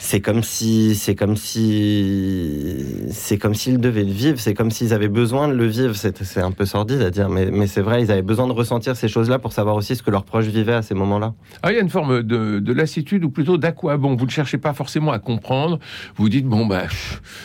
c'est 0.00 0.20
comme 0.20 0.42
si 0.44 0.94
c'est 0.94 1.16
comme 1.16 1.36
si 1.36 2.84
c'est 3.10 3.36
comme 3.36 3.54
s'ils 3.54 3.78
devaient 3.80 4.04
le 4.04 4.12
vivre 4.12 4.38
c'est 4.38 4.54
comme 4.54 4.70
s'ils 4.70 4.94
avaient 4.94 5.08
besoin 5.08 5.48
de 5.48 5.54
le 5.54 5.66
vivre. 5.66 5.94
C'est 5.94 6.40
un 6.40 6.52
peu 6.52 6.64
sordide 6.64 7.02
à 7.02 7.10
dire 7.10 7.28
mais, 7.28 7.66
c'est 7.66 7.82
vrai 7.82 8.02
ils 8.02 8.10
avaient 8.10 8.22
besoin 8.22 8.46
de 8.46 8.52
ressentir 8.52 8.96
ces 8.96 9.08
choses 9.08 9.28
là 9.28 9.38
pour 9.38 9.52
savoir 9.52 9.74
aussi 9.74 9.96
ce 9.96 10.02
que 10.02 10.10
leurs 10.10 10.24
proches 10.24 10.46
vivaient 10.46 10.74
à 10.74 10.82
ces 10.82 10.94
moments 10.94 11.18
là 11.18 11.34
ah, 11.62 11.72
il 11.72 11.74
y 11.74 11.78
a 11.78 11.82
une 11.82 11.90
forme 11.90 12.22
de, 12.22 12.60
de 12.60 12.72
lassitude 12.72 13.24
ou 13.24 13.30
plutôt 13.30 13.58
d'aquabon 13.58 14.14
vous 14.14 14.24
ne 14.24 14.30
cherchez 14.30 14.58
pas 14.58 14.72
forcément 14.72 15.12
à 15.12 15.18
comprendre. 15.18 15.78
Vous 16.16 16.28
dites 16.28 16.46
bon 16.46 16.66
bah 16.66 16.84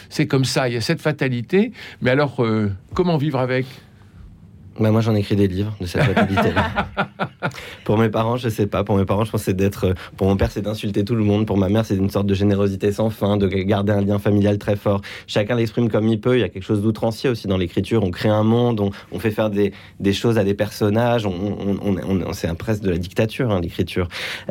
c'est 0.09 0.27
comme 0.27 0.45
ça 0.45 0.69
il 0.69 0.75
y 0.75 0.77
a 0.77 0.81
cette 0.81 1.01
fatalité. 1.01 1.71
Mais 2.01 2.11
alors 2.11 2.43
euh, 2.43 2.71
comment 2.93 3.17
vivre 3.17 3.39
avec? 3.39 3.65
Bah 4.79 4.91
moi, 4.91 5.01
j'en 5.01 5.13
écris 5.13 5.35
des 5.35 5.47
livres 5.47 5.75
de 5.79 5.85
cette 5.85 6.03
fatalité. 6.03 6.49
pour 7.83 7.97
mes 7.97 8.09
parents, 8.09 8.37
je 8.37 8.49
sais 8.49 8.65
pas. 8.65 8.83
Pour 8.83 8.97
mes 8.97 9.05
parents, 9.05 9.23
je 9.23 9.31
pense 9.31 9.43
c'est 9.43 9.53
d'être. 9.53 9.93
Pour 10.17 10.27
mon 10.27 10.35
père, 10.35 10.49
c'est 10.51 10.61
d'insulter 10.61 11.05
tout 11.05 11.15
le 11.15 11.23
monde. 11.23 11.45
Pour 11.45 11.57
ma 11.57 11.69
mère, 11.69 11.85
c'est 11.85 11.95
une 11.95 12.09
sorte 12.09 12.25
de 12.25 12.33
générosité 12.33 12.91
sans 12.91 13.09
fin, 13.09 13.37
de 13.37 13.47
garder 13.47 13.91
un 13.91 14.01
lien 14.01 14.17
familial 14.17 14.57
très 14.57 14.75
fort. 14.75 15.01
Chacun 15.27 15.55
l'exprime 15.55 15.89
comme 15.89 16.07
il 16.07 16.19
peut. 16.19 16.37
Il 16.37 16.41
y 16.41 16.43
a 16.43 16.49
quelque 16.49 16.63
chose 16.63 16.81
d'outrancier 16.81 17.29
aussi 17.29 17.47
dans 17.47 17.57
l'écriture. 17.57 18.03
On 18.03 18.09
crée 18.11 18.29
un 18.29 18.43
monde, 18.43 18.89
on, 19.11 19.19
fait 19.19 19.31
faire 19.31 19.49
des, 19.49 19.73
des, 19.99 20.13
choses 20.13 20.37
à 20.37 20.43
des 20.43 20.55
personnages. 20.55 21.25
On, 21.25 21.77
on, 21.83 22.33
c'est 22.33 22.47
un 22.47 22.55
presque 22.55 22.81
de 22.81 22.89
la 22.89 22.97
dictature, 22.97 23.51
hein, 23.51 23.61
l'écriture. 23.61 24.07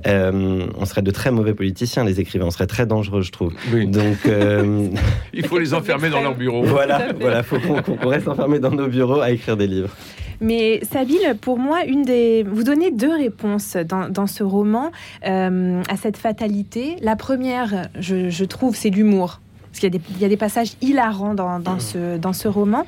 Euh, 0.07 0.67
on 0.79 0.85
serait 0.85 1.03
de 1.03 1.11
très 1.11 1.31
mauvais 1.33 1.55
politiciens, 1.55 2.05
les 2.05 2.21
écrivains. 2.21 2.47
On 2.47 2.51
serait 2.51 2.67
très 2.67 2.87
dangereux, 2.87 3.23
je 3.23 3.33
trouve. 3.33 3.55
Donc, 3.73 4.19
euh... 4.27 4.89
il 5.35 5.47
faut 5.47 5.59
les 5.59 5.75
enfermer 5.75 6.11
dans 6.11 6.21
leur 6.21 6.37
bureau. 6.37 6.63
Voilà, 6.63 7.09
voilà. 7.21 7.43
Faut 7.43 7.59
qu'on 7.59 8.09
reste 8.09 8.29
enfermés 8.29 8.61
dans 8.61 8.71
nos 8.71 8.87
bureaux 8.87 9.21
à 9.21 9.31
écrire 9.31 9.57
des 9.57 9.67
livres. 9.67 9.91
Mais 10.41 10.81
Sabine, 10.91 11.37
pour 11.41 11.59
moi, 11.59 11.81
vous 11.85 12.63
donnez 12.65 12.91
deux 12.91 13.15
réponses 13.15 13.77
dans, 13.77 14.27
ce 14.27 14.43
roman 14.43 14.91
euh, 15.27 15.83
à 15.89 15.97
cette 15.97 16.17
fatalité. 16.17 16.97
La 17.01 17.17
première, 17.17 17.89
je, 17.99 18.45
trouve, 18.45 18.77
c'est 18.77 18.91
l'humour. 18.91 19.41
Parce 19.71 19.81
qu'il 19.81 20.21
y, 20.21 20.25
a 20.25 20.29
des 20.29 20.37
passages 20.37 20.73
hilarants 20.83 21.35
dans, 21.35 21.79
ce, 21.79 22.49
roman. 22.49 22.85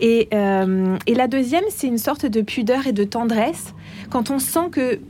Et, 0.00 0.28
euh, 0.34 0.96
et 1.06 1.14
la 1.14 1.28
deuxième, 1.28 1.64
c'est 1.70 1.86
une 1.86 1.98
sorte 1.98 2.26
de 2.26 2.42
pudeur 2.42 2.86
et 2.86 2.92
de 2.92 3.04
tendresse. 3.04 3.72
Quand 4.10 4.30
on 4.30 4.38
sent 4.38 4.68
que 4.70 5.00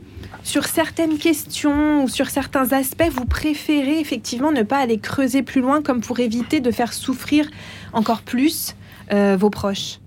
sur 0.43 0.65
certaines 0.65 1.17
questions 1.17 2.03
ou 2.03 2.07
sur 2.07 2.29
certains 2.29 2.71
aspects, 2.71 3.09
vous 3.11 3.25
préférez 3.25 3.99
effectivement 3.99 4.51
ne 4.51 4.63
pas 4.63 4.77
aller 4.77 4.97
creuser 4.97 5.41
plus 5.43 5.59
loin 5.59 5.81
comme 5.81 5.99
pour 5.99 6.19
éviter 6.19 6.61
de 6.61 6.71
faire 6.71 6.93
souffrir 6.93 7.49
encore 7.91 8.21
plus 8.21 8.75
euh, 9.11 9.35
vos 9.37 9.49
proches. 9.49 9.99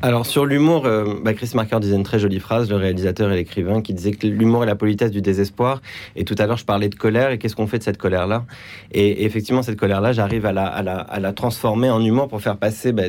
Alors 0.00 0.26
sur 0.26 0.46
l'humour, 0.46 0.86
euh, 0.86 1.16
bah, 1.24 1.34
Chris 1.34 1.50
Marker 1.54 1.80
disait 1.80 1.96
une 1.96 2.04
très 2.04 2.20
jolie 2.20 2.38
phrase, 2.38 2.70
le 2.70 2.76
réalisateur 2.76 3.32
et 3.32 3.34
l'écrivain, 3.34 3.82
qui 3.82 3.94
disait 3.94 4.12
que 4.12 4.28
l'humour 4.28 4.62
est 4.62 4.66
la 4.66 4.76
politesse 4.76 5.10
du 5.10 5.20
désespoir. 5.22 5.82
Et 6.14 6.24
tout 6.24 6.36
à 6.38 6.46
l'heure, 6.46 6.56
je 6.56 6.64
parlais 6.64 6.88
de 6.88 6.94
colère 6.94 7.32
et 7.32 7.38
qu'est-ce 7.38 7.56
qu'on 7.56 7.66
fait 7.66 7.78
de 7.78 7.82
cette 7.82 7.98
colère-là? 7.98 8.44
Et, 8.92 9.24
effectivement, 9.24 9.62
cette 9.62 9.78
colère-là, 9.78 10.12
j'arrive 10.12 10.46
à 10.46 10.52
la, 10.52 10.66
à, 10.66 10.84
la, 10.84 10.98
à 10.98 11.18
la, 11.18 11.32
transformer 11.32 11.90
en 11.90 12.00
humour 12.00 12.28
pour 12.28 12.40
faire 12.40 12.58
passer, 12.58 12.92
bah, 12.92 13.04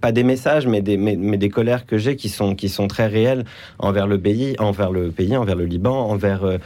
pas 0.00 0.12
des 0.12 0.22
messages, 0.22 0.68
mais 0.68 0.80
des, 0.80 0.96
mais, 0.96 1.16
des 1.16 1.48
colères 1.48 1.86
que 1.86 1.98
j'ai 1.98 2.14
qui 2.14 2.28
sont, 2.28 2.54
qui 2.54 2.68
sont 2.68 2.86
très 2.86 3.08
réelles 3.08 3.44
envers 3.80 4.06
le 4.06 4.20
pays, 4.20 4.54
envers 4.60 4.92
le 4.92 5.10
pays, 5.10 5.36
envers 5.36 5.56
le 5.56 5.64
Liban, 5.64 6.08
envers... 6.08 6.44
Euh, 6.44 6.58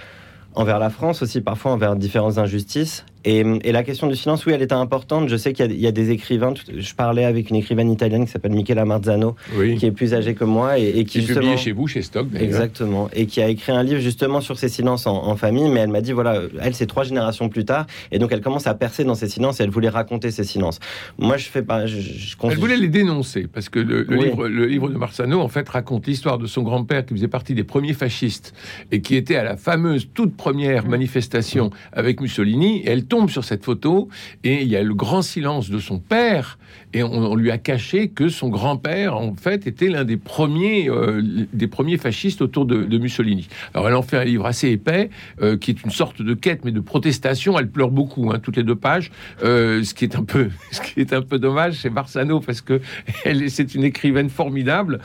envers 0.54 0.78
la 0.78 0.90
France 0.90 1.22
aussi, 1.22 1.40
parfois 1.40 1.72
envers 1.72 1.96
différentes 1.96 2.36
injustices. 2.36 3.06
Et, 3.24 3.44
la 3.72 3.82
question 3.82 4.06
du 4.06 4.16
silence, 4.16 4.44
oui, 4.46 4.52
elle 4.52 4.62
est 4.62 4.72
importante. 4.72 5.28
Je 5.28 5.36
sais 5.36 5.52
qu'il 5.52 5.80
y, 5.80 5.86
a 5.86 5.92
des 5.92 6.10
écrivains. 6.10 6.54
Je 6.76 6.94
parlais 6.94 7.24
avec 7.24 7.50
une 7.50 7.56
écrivaine 7.56 7.90
italienne 7.90 8.26
qui 8.26 8.32
s'appelle 8.32 8.52
Michela 8.52 8.84
Marzano, 8.84 9.36
qui 9.78 9.86
est 9.86 9.92
plus 9.92 10.14
âgée 10.14 10.34
que 10.34 10.44
moi 10.44 10.78
et, 10.78 11.04
qui 11.04 11.18
est 11.18 11.26
publié 11.26 11.56
chez 11.56 11.72
vous, 11.72 11.86
chez 11.86 12.02
Stock. 12.02 12.26
Exactement, 12.38 13.08
et 13.12 13.26
qui 13.26 13.40
a 13.40 13.48
écrit 13.48 13.72
un 13.72 13.82
livre 13.82 14.00
justement 14.00 14.40
sur 14.40 14.58
ces 14.58 14.68
silences 14.68 15.06
en, 15.06 15.36
famille. 15.36 15.70
Mais 15.70 15.80
elle 15.80 15.90
m'a 15.90 16.00
dit 16.00 16.12
voilà, 16.12 16.40
elle 16.60 16.74
c'est 16.74 16.86
trois 16.86 17.04
générations 17.04 17.48
plus 17.48 17.64
tard, 17.64 17.86
et 18.10 18.18
donc 18.18 18.32
elle 18.32 18.40
commence 18.40 18.66
à 18.66 18.74
percer 18.74 19.04
dans 19.04 19.14
ces 19.14 19.28
silences 19.28 19.60
et 19.60 19.64
elle 19.64 19.70
voulait 19.70 19.88
raconter 19.88 20.30
ces 20.30 20.44
silences. 20.44 20.78
Moi, 21.18 21.36
je 21.36 21.46
fais 21.46 21.62
pas. 21.62 21.86
Je, 21.86 21.96
Elle 22.42 22.58
voulait 22.58 22.76
les 22.76 22.88
dénoncer 22.88 23.46
parce 23.52 23.68
que 23.68 23.78
le, 23.78 24.02
livre, 24.02 24.48
le 24.48 24.66
livre 24.66 24.88
de 24.88 24.96
Marzano 24.96 25.40
en 25.40 25.48
fait 25.48 25.68
raconte 25.68 26.06
l'histoire 26.06 26.38
de 26.38 26.46
son 26.46 26.62
grand-père 26.62 27.06
qui 27.06 27.14
faisait 27.14 27.28
partie 27.28 27.54
des 27.54 27.64
premiers 27.64 27.94
fascistes 27.94 28.54
et 28.90 29.00
qui 29.00 29.16
était 29.16 29.36
à 29.36 29.44
la 29.44 29.56
fameuse 29.56 30.08
toute 30.12 30.36
première 30.36 30.86
manifestation 30.86 31.70
avec 31.92 32.20
Mussolini. 32.20 32.80
Et 32.80 32.90
elle 32.90 33.06
tombe 33.12 33.28
sur 33.28 33.44
cette 33.44 33.62
photo 33.62 34.08
et 34.42 34.62
il 34.62 34.68
y 34.68 34.74
a 34.74 34.82
le 34.82 34.94
grand 34.94 35.20
silence 35.20 35.68
de 35.68 35.78
son 35.78 35.98
père 35.98 36.56
et 36.94 37.02
on, 37.02 37.34
lui 37.34 37.50
a 37.50 37.58
caché 37.58 38.08
que 38.08 38.30
son 38.30 38.48
grand-père 38.48 39.16
en 39.16 39.34
fait 39.34 39.66
était 39.66 39.88
l'un 39.88 40.04
des 40.04 40.16
premiers 40.16 40.88
euh, 40.88 41.20
des 41.52 41.66
premiers 41.66 41.98
fascistes 41.98 42.40
autour 42.40 42.64
de, 42.64 42.98
Mussolini. 42.98 43.48
Alors 43.74 43.88
elle 43.88 43.94
en 43.94 44.02
fait 44.02 44.16
un 44.16 44.24
livre 44.24 44.46
assez 44.46 44.70
épais 44.70 45.10
euh, 45.42 45.58
qui 45.58 45.72
est 45.72 45.82
une 45.82 45.90
sorte 45.90 46.22
de 46.22 46.32
quête 46.32 46.64
mais 46.64 46.72
de 46.72 46.80
protestation. 46.80 47.58
Elle 47.58 47.68
pleure 47.68 47.90
beaucoup, 47.90 48.30
hein, 48.30 48.38
toutes 48.38 48.56
les 48.56 48.62
deux 48.62 48.76
pages, 48.76 49.10
euh, 49.42 49.84
ce 49.84 49.92
qui 49.92 50.04
est 50.04 50.16
un 50.16 50.24
peu 50.24 50.48
ce 50.70 50.80
qui 50.80 51.00
est 51.00 51.12
un 51.12 51.20
peu 51.20 51.38
dommage 51.38 51.80
chez 51.80 51.90
Barsano 51.90 52.40
parce 52.40 52.62
que 52.62 52.80
elle 53.24 53.50
c'est 53.50 53.74
une 53.74 53.84
écrivaine 53.84 54.30
formidable. 54.30 55.00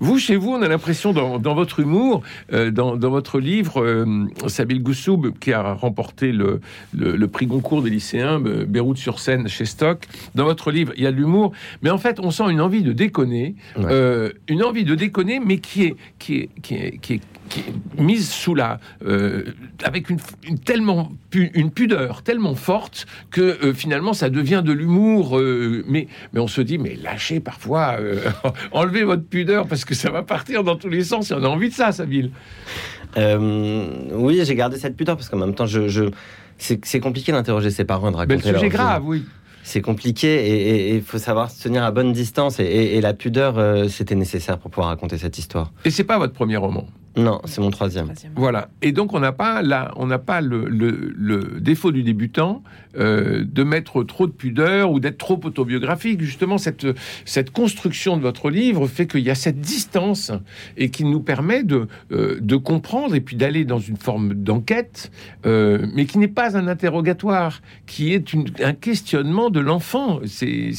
vous 0.00 0.18
chez 0.18 0.34
vous, 0.34 0.50
on 0.50 0.62
a 0.62 0.68
l'impression 0.68 1.12
dans, 1.12 1.54
votre 1.54 1.78
humour, 1.78 2.22
dans, 2.50 2.96
votre 2.96 3.38
livre, 3.38 4.06
Sabil 4.48 4.82
Goussoub 4.82 5.32
qui 5.38 5.52
a 5.52 5.74
remporté 5.74 6.32
le 6.32 6.60
prix 7.26 7.46
Goncourt 7.46 7.82
des 7.82 7.90
lycéens, 7.90 8.40
Beyrouth 8.40 8.98
sur 8.98 9.18
scène 9.18 9.48
chez 9.48 9.64
Stock. 9.64 10.06
Dans 10.34 10.44
votre 10.44 10.70
livre, 10.70 10.92
il 10.96 11.02
y 11.02 11.06
a 11.06 11.12
de 11.12 11.16
l'humour, 11.16 11.52
mais 11.82 11.90
en 11.90 11.98
fait, 11.98 12.20
on 12.20 12.30
sent 12.30 12.44
une 12.50 12.60
envie 12.60 12.82
de 12.82 12.92
déconner, 12.92 13.54
euh, 13.78 14.30
une 14.48 14.62
envie 14.62 14.84
de 14.84 14.94
déconner, 14.94 15.40
mais 15.40 15.58
qui 15.58 15.84
est, 15.84 15.96
qui 16.18 16.36
est, 16.36 16.50
qui 16.62 16.74
est, 16.74 16.98
qui 16.98 17.14
est, 17.14 17.20
mise 17.98 18.30
sous 18.30 18.54
la, 18.54 18.80
euh, 19.04 19.44
avec 19.84 20.08
une, 20.08 20.18
tellement 20.64 21.12
une 21.34 21.70
pudeur 21.70 22.22
tellement 22.22 22.54
forte 22.54 23.06
que 23.30 23.42
euh, 23.42 23.74
finalement 23.74 24.14
ça 24.14 24.30
devient 24.30 24.62
de 24.64 24.72
l'humour. 24.72 25.38
mais 25.86 26.08
mais 26.32 26.40
on 26.40 26.46
se 26.46 26.62
dit 26.62 26.78
mais 26.78 26.96
lâchez 27.02 27.40
parfois, 27.40 27.98
enlevez 28.72 29.04
votre 29.04 29.24
pudeur 29.24 29.66
parce 29.66 29.84
que 29.84 29.94
ça 29.94 30.10
va 30.10 30.22
partir 30.22 30.64
dans 30.64 30.76
tous 30.76 30.88
les 30.88 31.04
sens. 31.04 31.30
Et 31.30 31.34
on 31.34 31.44
a 31.44 31.48
envie 31.48 31.68
de 31.68 31.74
ça, 31.74 31.92
Sabine. 31.92 32.30
oui, 33.18 34.40
j'ai 34.42 34.54
gardé 34.54 34.78
cette 34.78 34.96
pudeur 34.96 35.16
parce 35.16 35.28
qu'en 35.28 35.38
même 35.38 35.54
temps, 35.54 35.66
je, 35.66 35.88
je 35.88 36.04
c'est 36.58 37.00
compliqué 37.00 37.32
d'interroger 37.32 37.70
ses 37.70 37.84
parents 37.84 38.08
et 38.08 38.12
de 38.12 38.16
raconter. 38.16 38.40
Mais 38.44 38.52
le 38.52 38.58
sujet 38.58 38.68
grave, 38.68 39.02
oui 39.04 39.24
c'est 39.62 39.80
compliqué 39.80 40.28
et 40.28 40.96
il 40.96 41.02
faut 41.02 41.18
savoir 41.18 41.50
se 41.50 41.62
tenir 41.62 41.84
à 41.84 41.90
bonne 41.90 42.12
distance 42.12 42.58
et, 42.58 43.00
la 43.00 43.14
pudeur, 43.14 43.58
euh, 43.58 43.88
c'était 43.88 44.14
nécessaire 44.14 44.58
pour 44.58 44.70
pouvoir 44.70 44.88
raconter 44.88 45.18
cette 45.18 45.38
histoire. 45.38 45.72
Et 45.84 45.90
c'est 45.90 46.04
pas 46.04 46.18
votre 46.18 46.32
premier 46.32 46.56
roman? 46.56 46.86
Non, 47.16 47.40
c'est 47.44 47.60
mon 47.60 47.70
troisième. 47.70 48.12
Voilà. 48.36 48.68
Et 48.80 48.92
donc 48.92 49.12
on 49.12 49.20
n'a 49.20 49.32
pas 49.32 49.60
là, 49.60 49.92
on 49.96 50.06
n'a 50.06 50.18
pas 50.18 50.40
le, 50.40 50.66
le, 50.68 51.60
défaut 51.60 51.92
du 51.92 52.02
débutant 52.02 52.62
euh, 52.98 53.44
de 53.44 53.62
mettre 53.64 54.02
trop 54.02 54.26
de 54.26 54.32
pudeur 54.32 54.90
ou 54.90 54.98
d'être 54.98 55.18
trop 55.18 55.38
autobiographique. 55.44 56.22
Justement, 56.22 56.56
cette 56.56 56.86
cette 57.26 57.50
construction 57.50 58.16
de 58.16 58.22
votre 58.22 58.48
livre 58.48 58.86
fait 58.86 59.06
qu'il 59.06 59.20
y 59.20 59.30
a 59.30 59.34
cette 59.34 59.60
distance 59.60 60.32
et 60.78 60.88
qui 60.90 61.04
nous 61.04 61.20
permet 61.20 61.64
de 61.64 61.86
euh, 62.12 62.38
de 62.40 62.56
comprendre 62.56 63.14
et 63.14 63.20
puis 63.20 63.36
d'aller 63.36 63.66
dans 63.66 63.78
une 63.78 63.98
forme 63.98 64.32
d'enquête, 64.32 65.10
euh, 65.44 65.86
mais 65.94 66.06
qui 66.06 66.16
n'est 66.16 66.28
pas 66.28 66.56
un 66.56 66.66
interrogatoire, 66.66 67.60
qui 67.86 68.14
est 68.14 68.32
une, 68.32 68.46
un 68.62 68.72
questionnement 68.72 69.50
de 69.50 69.60
l'enfant. 69.60 70.20
C'est 70.24 70.72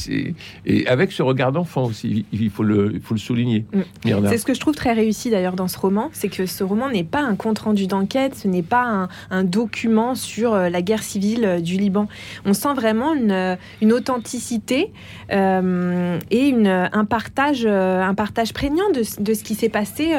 et 0.66 0.86
avec 0.88 1.12
ce 1.12 1.22
regard 1.22 1.52
d'enfant 1.52 1.84
aussi, 1.84 2.26
il 2.32 2.50
faut 2.50 2.64
le 2.64 2.90
il 2.92 3.00
faut 3.00 3.14
le 3.14 3.20
souligner. 3.20 3.66
Mm. 3.72 4.26
C'est 4.28 4.38
ce 4.38 4.44
que 4.44 4.54
je 4.54 4.60
trouve 4.60 4.74
très 4.74 4.92
réussi 4.92 5.30
d'ailleurs 5.30 5.54
dans 5.54 5.68
ce 5.68 5.78
roman 5.78 6.10
c'est 6.24 6.30
que 6.30 6.46
ce 6.46 6.64
roman 6.64 6.88
n'est 6.88 7.04
pas 7.04 7.20
un 7.20 7.36
compte-rendu 7.36 7.86
d'enquête, 7.86 8.34
ce 8.34 8.48
n'est 8.48 8.62
pas 8.62 9.08
un, 9.30 9.44
document 9.44 10.14
sur 10.14 10.54
euh, 10.54 10.70
la 10.70 10.80
guerre 10.80 11.02
civile 11.02 11.44
euh, 11.44 11.60
du 11.60 11.76
Liban. 11.76 12.08
On 12.46 12.54
sent 12.54 12.72
vraiment 12.74 13.12
une, 13.12 13.30
euh, 13.30 13.56
authenticité 13.92 14.90
et 15.30 15.34
un, 15.34 17.04
partage, 17.04 17.66
un 17.66 18.14
partage 18.14 18.54
prégnant 18.54 18.90
de, 18.94 19.02
ce 19.02 19.44
qui 19.44 19.54
s'est 19.54 19.68
passé 19.68 20.12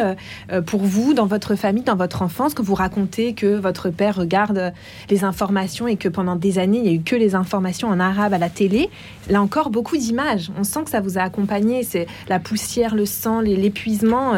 pour 0.66 0.82
vous, 0.82 1.14
dans 1.14 1.26
votre 1.26 1.56
famille, 1.56 1.84
dans 1.84 1.96
votre 1.96 2.22
enfance, 2.22 2.54
que 2.54 2.62
vous 2.62 2.76
racontez 2.76 3.34
que 3.34 3.58
votre 3.58 3.90
père 3.90 4.16
regarde 4.16 4.74
les 5.10 5.24
informations 5.24 5.88
et 5.88 5.96
que 5.96 6.08
pendant 6.08 6.36
des 6.36 6.60
années, 6.60 6.78
il 6.78 6.84
n'y 6.84 6.90
a 6.90 6.94
eu 6.94 7.02
que 7.02 7.16
les 7.16 7.36
informations 7.36 7.90
en 7.90 8.00
arabe 8.00 8.34
à 8.34 8.38
la 8.38 8.50
télé. 8.50 8.90
Là 9.30 9.42
encore, 9.42 9.72
beaucoup 9.72 9.98
d'images. 9.98 10.52
On 10.58 10.64
sent 10.64 10.84
que 10.86 10.92
ça 10.92 11.02
vous 11.02 11.18
a 11.18 11.22
accompagné. 11.22 11.84
C'est 11.84 12.08
la 12.30 12.40
poussière, 12.40 12.96
le 12.96 13.06
sang, 13.06 13.42
l'épuisement 13.42 14.34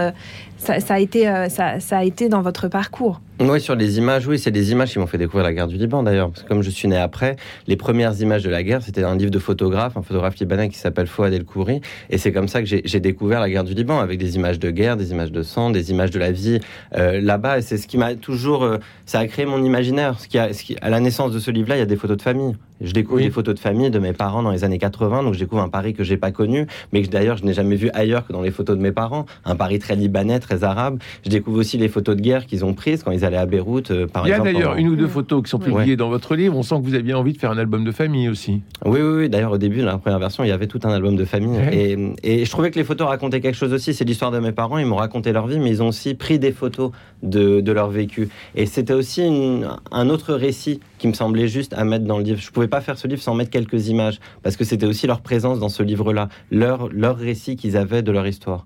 ça, 0.57 0.93
a 0.93 0.99
été, 0.99 1.29
euh, 1.29 1.49
ça, 1.49 1.77
a 1.91 2.03
été 2.03 2.29
dans 2.29 2.41
votre 2.41 2.67
parcours. 2.67 3.21
Oui, 3.39 3.61
sur 3.61 3.75
les 3.75 3.99
images, 3.99 4.25
oui, 4.25 4.39
c'est 4.39 4.49
des 4.49 4.71
images 4.71 4.93
qui 4.93 4.97
m'ont 4.97 5.05
fait 5.05 5.19
découvrir 5.19 5.43
la 5.43 5.53
guerre 5.53 5.67
du 5.67 5.77
Liban 5.77 6.01
d'ailleurs. 6.01 6.31
Parce 6.31 6.41
que 6.41 6.47
comme 6.47 6.63
je 6.63 6.71
suis 6.71 6.87
né 6.87 6.97
après, 6.97 7.35
les 7.67 7.75
premières 7.75 8.19
images 8.19 8.41
de 8.41 8.49
la 8.49 8.63
guerre, 8.63 8.81
c'était 8.81 9.03
un 9.03 9.15
livre 9.15 9.29
de 9.29 9.37
photographe, 9.37 9.95
un 9.95 10.01
photographe 10.01 10.39
libanais 10.39 10.69
qui 10.69 10.77
s'appelle 10.79 11.05
Fouad 11.05 11.31
El 11.31 11.45
Khouri. 11.45 11.81
Et 12.09 12.17
c'est 12.17 12.31
comme 12.31 12.47
ça 12.47 12.63
que 12.63 12.67
j'ai 12.67 12.99
découvert 12.99 13.39
la 13.39 13.47
guerre 13.47 13.63
du 13.63 13.75
Liban, 13.75 13.99
avec 13.99 14.17
des 14.17 14.37
images 14.37 14.57
de 14.57 14.71
guerre, 14.71 14.97
des 14.97 15.11
images 15.11 15.31
de 15.31 15.43
sang, 15.43 15.69
des 15.69 15.91
images 15.91 16.09
de 16.09 16.17
la 16.17 16.31
vie 16.31 16.59
euh, 16.95 17.21
là-bas. 17.21 17.59
Et 17.59 17.61
c'est 17.61 17.77
ce 17.77 17.85
qui 17.85 17.99
m'a 17.99 18.15
toujours. 18.15 18.63
Euh, 18.63 18.77
ça 19.05 19.19
a 19.19 19.27
créé 19.27 19.45
mon 19.45 19.63
imaginaire. 19.63 20.19
Ce 20.19 20.27
qui 20.27 20.39
a, 20.39 20.51
ce 20.51 20.63
qui, 20.63 20.75
à 20.81 20.89
la 20.89 20.99
naissance 20.99 21.31
de 21.31 21.37
ce 21.37 21.51
livre-là, 21.51 21.75
il 21.75 21.79
y 21.79 21.83
a 21.83 21.85
des 21.85 21.95
photos 21.95 22.17
de 22.17 22.23
famille. 22.23 22.55
Je 22.81 22.91
découvre 22.91 23.21
des 23.21 23.31
photos 23.31 23.55
de 23.55 23.59
famille 23.59 23.89
de 23.89 23.97
mes 23.97 24.13
parents 24.13 24.43
dans 24.43 24.51
les 24.51 24.63
années 24.63 24.77
80, 24.77 25.23
donc 25.23 25.33
je 25.33 25.39
découvre 25.39 25.63
un 25.63 25.69
Paris 25.69 25.93
que 25.93 26.03
j'ai 26.03 26.17
pas 26.17 26.31
connu, 26.31 26.67
mais 26.93 27.01
que 27.01 27.07
d'ailleurs 27.07 27.37
je 27.37 27.43
n'ai 27.43 27.53
jamais 27.53 27.75
vu 27.75 27.89
ailleurs 27.93 28.25
que 28.27 28.33
dans 28.33 28.43
les 28.43 28.51
photos 28.51 28.77
de 28.77 28.81
mes 28.81 28.91
parents. 28.91 29.25
Un 29.45 29.55
Paris 29.55 29.79
très 29.79 29.95
libanais, 29.95 30.39
très 30.39 30.63
arabe. 30.63 30.99
Je 31.25 31.29
découvre 31.29 31.59
aussi 31.59 31.77
les 31.77 31.87
photos 31.87 32.15
de 32.15 32.21
guerre 32.21 32.45
qu'ils 32.45 32.65
ont 32.65 32.73
prises 32.73 33.01
quand 33.01 33.11
ils 33.11 33.25
allés 33.27 33.37
à 33.37 33.45
Beyrouth, 33.45 33.91
euh, 33.91 34.07
par 34.07 34.25
Il 34.25 34.29
y 34.29 34.31
a 34.31 34.37
exemple. 34.37 34.53
d'ailleurs 34.53 34.69
pendant- 34.71 34.81
une 34.81 34.89
ou 34.89 34.95
deux 34.95 35.07
photos 35.07 35.43
qui 35.43 35.49
sont 35.49 35.59
publiées 35.59 35.95
dans 35.95 36.09
votre 36.09 36.35
livre. 36.35 36.57
On 36.57 36.63
sent 36.63 36.75
que 36.79 36.85
vous 36.85 36.95
aviez 36.95 37.13
envie 37.13 37.33
de 37.33 37.37
faire 37.37 37.51
un 37.51 37.57
album 37.57 37.83
de 37.85 37.91
famille 37.91 38.27
aussi. 38.29 38.61
Oui, 38.85 38.99
oui, 39.01 39.17
oui. 39.19 39.29
D'ailleurs, 39.29 39.51
au 39.51 39.57
début, 39.57 39.79
dans 39.81 39.85
la 39.85 39.97
première 39.99 40.19
version, 40.19 40.43
il 40.43 40.47
y 40.47 40.51
avait 40.51 40.67
tout 40.67 40.79
un 40.83 40.89
album 40.91 41.15
de 41.15 41.25
famille. 41.25 41.57
Ouais. 41.57 41.75
Et, 42.23 42.39
et 42.41 42.45
je 42.45 42.49
trouvais 42.51 42.71
que 42.71 42.79
les 42.79 42.83
photos 42.83 43.07
racontaient 43.07 43.39
quelque 43.41 43.55
chose 43.55 43.73
aussi. 43.73 43.93
C'est 43.93 44.05
l'histoire 44.05 44.31
de 44.31 44.39
mes 44.39 44.51
parents. 44.51 44.77
Ils 44.79 44.85
m'ont 44.87 44.95
raconté 44.95 45.31
leur 45.31 45.45
vie, 45.47 45.59
mais 45.59 45.69
ils 45.69 45.83
ont 45.83 45.89
aussi 45.89 46.15
pris 46.15 46.39
des 46.39 46.51
photos 46.51 46.91
de, 47.23 47.61
de 47.61 47.71
leur 47.71 47.89
vécu. 47.89 48.29
Et 48.55 48.65
c'était 48.65 48.93
aussi 48.93 49.23
une- 49.25 49.67
un 49.91 50.09
autre 50.09 50.33
récit 50.33 50.79
qui 50.97 51.07
me 51.07 51.13
semblait 51.13 51.47
juste 51.47 51.73
à 51.73 51.83
mettre 51.83 52.05
dans 52.05 52.17
le 52.17 52.23
livre. 52.23 52.39
Je 52.41 52.51
pouvais 52.51 52.67
pas 52.67 52.81
faire 52.81 52.97
ce 52.97 53.07
livre 53.07 53.21
sans 53.21 53.35
mettre 53.35 53.51
quelques 53.51 53.87
images, 53.89 54.19
parce 54.43 54.55
que 54.55 54.63
c'était 54.63 54.85
aussi 54.85 55.05
leur 55.07 55.21
présence 55.21 55.59
dans 55.59 55.69
ce 55.69 55.83
livre-là, 55.83 56.29
leur, 56.51 56.89
leur 56.91 57.17
récit 57.17 57.55
qu'ils 57.55 57.77
avaient 57.77 58.01
de 58.01 58.11
leur 58.11 58.25
histoire. 58.27 58.65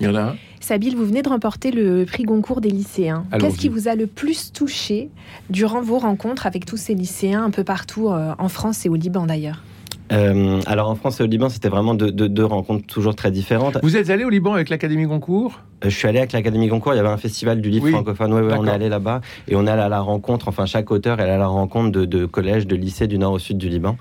Il 0.00 0.06
y 0.06 0.10
en 0.10 0.14
a 0.14 0.20
un 0.22 0.36
Sabine, 0.60 0.94
vous 0.96 1.04
venez 1.06 1.22
de 1.22 1.28
remporter 1.28 1.70
le 1.70 2.04
prix 2.04 2.24
Goncourt 2.24 2.60
des 2.60 2.70
lycéens. 2.70 3.24
Qu'est-ce 3.40 3.56
qui 3.58 3.68
vous 3.68 3.88
a 3.88 3.94
le 3.94 4.06
plus 4.06 4.52
touché 4.52 5.08
durant 5.50 5.80
vos 5.80 5.98
rencontres 5.98 6.46
avec 6.46 6.66
tous 6.66 6.76
ces 6.76 6.94
lycéens 6.94 7.44
un 7.44 7.50
peu 7.50 7.64
partout 7.64 8.08
euh, 8.08 8.32
en 8.38 8.48
France 8.48 8.84
et 8.84 8.88
au 8.88 8.96
Liban 8.96 9.26
d'ailleurs 9.26 9.62
Euh, 10.12 10.60
alors 10.66 10.88
en 10.90 10.94
France 10.96 11.20
et 11.20 11.22
au 11.22 11.26
Liban, 11.26 11.48
c'était 11.48 11.68
vraiment 11.68 11.94
deux, 11.94 12.10
deux- 12.10 12.28
deux 12.28 12.44
rencontres 12.44 12.86
toujours 12.86 13.14
très 13.14 13.30
différentes. 13.30 13.78
Vous 13.82 13.96
êtes 13.96 14.10
allé 14.10 14.24
au 14.24 14.30
Liban 14.30 14.54
avec 14.54 14.68
l'Académie 14.68 15.04
Goncourt? 15.06 15.60
Euh, 15.84 15.90
Je 15.90 15.94
suis 15.96 16.08
allé 16.08 16.18
avec 16.18 16.32
l'Académie 16.32 16.66
Goncourt, 16.68 16.92
il 16.94 16.96
y 16.96 17.00
avait 17.00 17.08
un 17.08 17.16
festival 17.18 17.60
du 17.60 17.70
livre 17.70 17.84
Oui. 17.84 17.92
francophone, 17.92 18.32
ouais, 18.32 18.40
ouais, 18.42 18.54
on 18.58 18.66
est 18.66 18.70
allé 18.70 18.88
là-bas 18.88 19.20
et 19.48 19.54
on 19.56 19.66
est 19.66 19.70
allé 19.70 19.82
à 19.82 19.88
la 19.88 20.00
rencontre, 20.00 20.48
enfin 20.48 20.66
chaque 20.66 20.90
auteur 20.90 21.20
est 21.20 21.22
allé 21.24 21.32
à 21.32 21.38
la 21.38 21.46
rencontre 21.46 21.90
de, 21.92 22.04
de 22.04 22.26
collèges, 22.26 22.66
de 22.66 22.74
lycées 22.74 23.06
du 23.06 23.16
nord 23.18 23.32
au 23.32 23.38
sud 23.38 23.58
du 23.58 23.68
Liban. 23.68 23.96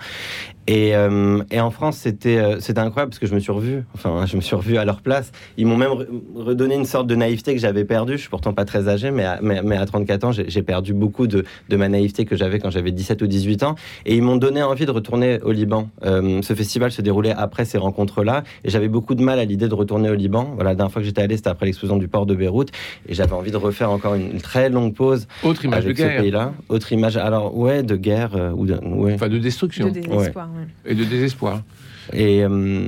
Et, 0.67 0.95
euh, 0.95 1.41
et 1.49 1.61
en 1.61 1.71
France, 1.71 1.97
c'était 1.97 2.37
euh, 2.37 2.59
c'était 2.59 2.79
incroyable 2.81 3.11
parce 3.11 3.19
que 3.19 3.25
je 3.27 3.33
me 3.33 3.39
suis 3.39 3.53
revu, 3.53 3.85
enfin 3.95 4.25
je 4.25 4.35
me 4.35 4.41
suis 4.41 4.55
revu 4.55 4.77
à 4.77 4.83
leur 4.83 5.01
place. 5.01 5.31
Ils 5.57 5.65
m'ont 5.65 5.77
même 5.77 5.91
re- 5.91 6.07
redonné 6.35 6.75
une 6.75 6.83
sorte 6.85 7.07
de 7.07 7.15
naïveté 7.15 7.53
que 7.55 7.61
j'avais 7.61 7.85
perdue. 7.85 8.13
Je 8.13 8.17
suis 8.21 8.29
pourtant 8.29 8.51
pas 8.53 8.65
très 8.65 8.89
âgé, 8.89 9.09
mais 9.11 9.23
à, 9.23 9.39
mais, 9.41 9.61
mais 9.63 9.77
à 9.77 9.85
34 9.85 10.23
ans, 10.25 10.31
j'ai 10.33 10.61
perdu 10.63 10.93
beaucoup 10.93 11.25
de, 11.27 11.45
de 11.69 11.75
ma 11.77 11.87
naïveté 11.87 12.25
que 12.25 12.35
j'avais 12.35 12.59
quand 12.59 12.69
j'avais 12.69 12.91
17 12.91 13.21
ou 13.21 13.27
18 13.27 13.63
ans. 13.63 13.75
Et 14.05 14.15
ils 14.17 14.21
m'ont 14.21 14.35
donné 14.35 14.61
envie 14.61 14.85
de 14.85 14.91
retourner 14.91 15.39
au 15.41 15.51
Liban. 15.53 15.89
Euh, 16.05 16.41
ce 16.41 16.53
festival 16.53 16.91
se 16.91 17.01
déroulait 17.01 17.33
après 17.35 17.63
ces 17.63 17.77
rencontres-là 17.77 18.43
et 18.65 18.69
j'avais 18.69 18.89
beaucoup 18.89 19.15
de 19.15 19.23
mal 19.23 19.39
à 19.39 19.45
l'idée 19.45 19.69
de 19.69 19.73
retourner 19.73 20.09
au 20.09 20.15
Liban. 20.15 20.51
Voilà, 20.55 20.71
la 20.71 20.75
dernière 20.75 20.91
fois 20.91 21.01
que 21.01 21.05
j'étais 21.05 21.21
allé, 21.21 21.37
c'était 21.37 21.49
après 21.49 21.65
l'explosion 21.65 21.95
du 21.95 22.09
port 22.09 22.25
de 22.25 22.35
Beyrouth 22.35 22.71
et 23.07 23.13
j'avais 23.13 23.33
envie 23.33 23.51
de 23.51 23.57
refaire 23.57 23.89
encore 23.89 24.15
une, 24.15 24.31
une 24.31 24.41
très 24.41 24.69
longue 24.69 24.93
pause 24.93 25.27
Autre 25.43 25.63
image 25.63 25.85
avec 25.85 25.95
de 25.95 26.01
ce 26.01 26.07
guerre. 26.07 26.21
pays-là. 26.21 26.53
Autre 26.67 26.91
image, 26.91 27.15
alors 27.15 27.57
ouais, 27.57 27.83
de 27.83 27.95
guerre 27.95 28.31
euh, 28.35 28.51
ou 28.51 28.65
de, 28.65 28.73
ouais. 28.83 29.13
Enfin, 29.13 29.29
de 29.29 29.37
destruction 29.37 29.87
De 29.87 29.91
désespoir. 29.91 30.49
ouais. 30.49 30.56
Et 30.85 30.95
de 30.95 31.03
désespoir. 31.03 31.61
Et, 32.13 32.41
euh, 32.43 32.87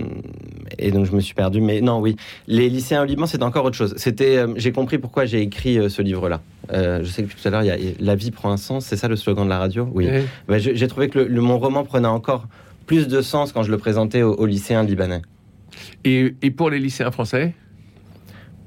et 0.78 0.92
donc 0.92 1.06
je 1.06 1.12
me 1.12 1.20
suis 1.20 1.34
perdu. 1.34 1.60
Mais 1.60 1.82
non, 1.82 2.00
oui, 2.00 2.16
les 2.48 2.70
lycéens 2.70 3.02
au 3.02 3.06
Liban, 3.06 3.26
c'était 3.26 3.44
encore 3.44 3.66
autre 3.66 3.76
chose. 3.76 3.94
C'était, 3.98 4.38
euh, 4.38 4.54
j'ai 4.56 4.72
compris 4.72 4.98
pourquoi 4.98 5.26
j'ai 5.26 5.42
écrit 5.42 5.78
euh, 5.78 5.90
ce 5.90 6.02
livre-là. 6.02 6.42
Je 6.72 7.04
sais 7.06 7.24
que 7.24 7.28
depuis 7.28 7.42
tout 7.42 7.48
à 7.48 7.52
l'heure, 7.52 7.64
il 7.64 7.68
y 7.68 7.72
a 7.72 7.78
la 8.00 8.16
vie 8.16 8.32
prend 8.32 8.52
un 8.52 8.58
sens. 8.58 8.86
C'est 8.86 8.96
ça 8.96 9.08
le 9.08 9.16
slogan 9.16 9.44
de 9.46 9.50
la 9.50 9.58
radio? 9.60 9.90
Oui. 9.94 10.08
Je- 10.50 10.74
j'ai 10.74 10.88
trouvé 10.88 11.10
que 11.10 11.20
le, 11.20 11.28
le- 11.28 11.42
mon 11.42 11.58
roman 11.60 11.84
prenait 11.84 12.08
encore 12.08 12.48
plus 12.86 13.08
de 13.08 13.22
sens 13.22 13.52
quand 13.52 13.64
je 13.64 13.72
le 13.72 13.78
présentais 13.78 14.22
aux, 14.24 14.34
aux 14.36 14.46
lycéens 14.46 14.84
libanais. 14.84 15.22
Et, 16.06 16.34
et 16.42 16.52
pour 16.52 16.70
les 16.70 16.80
lycéens 16.80 17.12
français? 17.12 17.54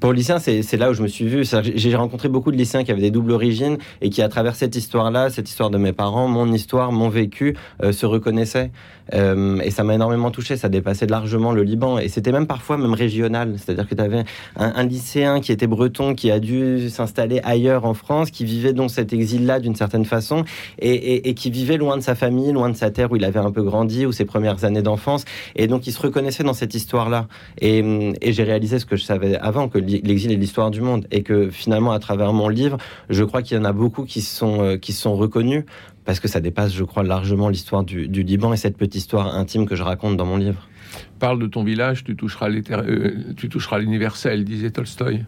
Pour 0.03 0.11
le 0.11 0.17
lycéen, 0.17 0.41
c'est 0.41 0.77
là 0.77 0.91
où 0.91 0.95
je 0.95 1.03
me 1.05 1.07
suis 1.07 1.29
vu. 1.29 1.45
J'ai 1.62 1.95
rencontré 1.95 2.29
beaucoup 2.29 2.51
de 2.51 2.57
lycéens 2.57 2.83
qui 2.83 2.91
avaient 2.91 3.01
des 3.01 3.12
doubles 3.12 3.31
origines 3.31 3.79
et 4.01 4.11
qui, 4.11 4.21
à 4.21 4.29
travers 4.29 4.57
cette 4.57 4.75
histoire-là, 4.75 5.31
cette 5.31 5.49
histoire 5.49 5.71
de 5.71 5.79
mes 5.79 5.93
parents, 5.93 6.27
mon 6.27 6.53
histoire, 6.53 6.91
mon 6.91 7.09
vécu, 7.09 7.57
euh, 7.85 7.93
se 7.93 8.05
reconnaissaient. 8.05 8.73
Euh, 9.15 9.61
et 9.61 9.71
ça 9.71 9.85
m'a 9.85 9.95
énormément 9.95 10.31
touché. 10.31 10.57
Ça 10.57 10.69
dépassait 10.69 11.07
largement 11.07 11.53
le 11.53 11.62
Liban. 11.62 11.99
Et 11.99 12.09
c'était 12.09 12.33
même 12.33 12.47
parfois 12.47 12.79
même 12.79 12.95
régional. 12.95 13.55
C'est-à-dire 13.59 13.88
que 13.88 13.95
tu 13.95 14.01
avais 14.01 14.25
un, 14.57 14.83
lycéen 14.83 15.41
qui 15.41 15.53
était 15.53 15.67
breton, 15.67 16.15
qui 16.15 16.31
a 16.31 16.41
dû 16.41 16.88
s'installer 16.91 17.41
ailleurs 17.45 17.85
en 17.85 17.95
France, 17.95 18.31
qui 18.31 18.45
vivait 18.45 18.73
donc 18.73 18.91
cet 18.91 19.12
exil-là 19.12 19.61
d'une 19.61 19.77
certaine 19.77 20.05
façon 20.05 20.45
et, 20.81 21.35
qui 21.35 21.51
vivait 21.51 21.77
loin 21.77 21.97
de 21.97 22.03
sa 22.03 22.15
famille, 22.15 22.53
loin 22.53 22.71
de 22.71 22.77
sa 22.77 22.91
terre 22.91 23.12
où 23.12 23.17
il 23.17 23.25
avait 23.25 23.38
un 23.38 23.51
peu 23.51 23.62
grandi, 23.62 24.07
ou 24.07 24.12
ses 24.12 24.25
premières 24.25 24.65
années 24.65 24.83
d'enfance. 24.83 25.25
Et 25.57 25.67
donc, 25.67 25.87
il 25.87 25.93
se 25.93 26.01
reconnaissait 26.01 26.43
dans 26.43 26.55
cette 26.55 26.75
histoire-là. 26.75 27.29
Et, 27.61 28.12
j'ai 28.33 28.43
réalisé 28.45 28.79
ce 28.79 28.87
que 28.87 28.97
je 28.97 29.05
savais 29.05 29.37
avant, 29.37 29.69
que 29.69 29.79
li- 29.79 29.91
l'exil 30.00 30.33
est 30.33 30.37
l'histoire 30.37 30.70
du 30.70 30.81
monde. 30.81 31.07
Et 31.11 31.22
que 31.22 31.50
finalement, 31.50 31.92
à 31.92 31.98
travers 31.98 32.33
mon 32.33 32.48
livre, 32.48 32.78
je 33.11 33.24
crois 33.24 33.42
qu'il 33.42 33.57
y 33.57 33.61
en 33.61 33.64
a 33.64 33.72
beaucoup 33.72 34.05
qui 34.05 34.20
sont, 34.22 34.62
euh, 34.62 34.76
qui 34.76 34.92
se 34.92 35.02
sont 35.02 35.14
reconnus, 35.14 35.64
parce 36.05 36.18
que 36.20 36.28
ça 36.28 36.40
dépasse, 36.40 36.72
je 36.72 36.85
crois, 36.85 37.02
largement 37.02 37.48
l'histoire 37.48 37.85
du, 37.85 38.09
du 38.09 38.22
Liban 38.22 38.52
et 38.52 38.57
cette 38.57 38.76
petite 38.76 38.96
histoire 38.96 39.37
intime 39.37 39.66
que 39.66 39.76
je 39.76 39.83
raconte 39.83 40.16
dans 40.16 40.26
mon 40.26 40.37
livre. 40.37 40.68
Parle 41.18 41.38
de 41.38 41.46
ton 41.46 41.64
village, 41.64 42.05
tu 42.05 42.16
toucheras 42.16 42.50
euh, 42.50 43.78
l'universel, 43.78 44.44
disait 44.44 44.70
Tolstoï. 44.70 45.24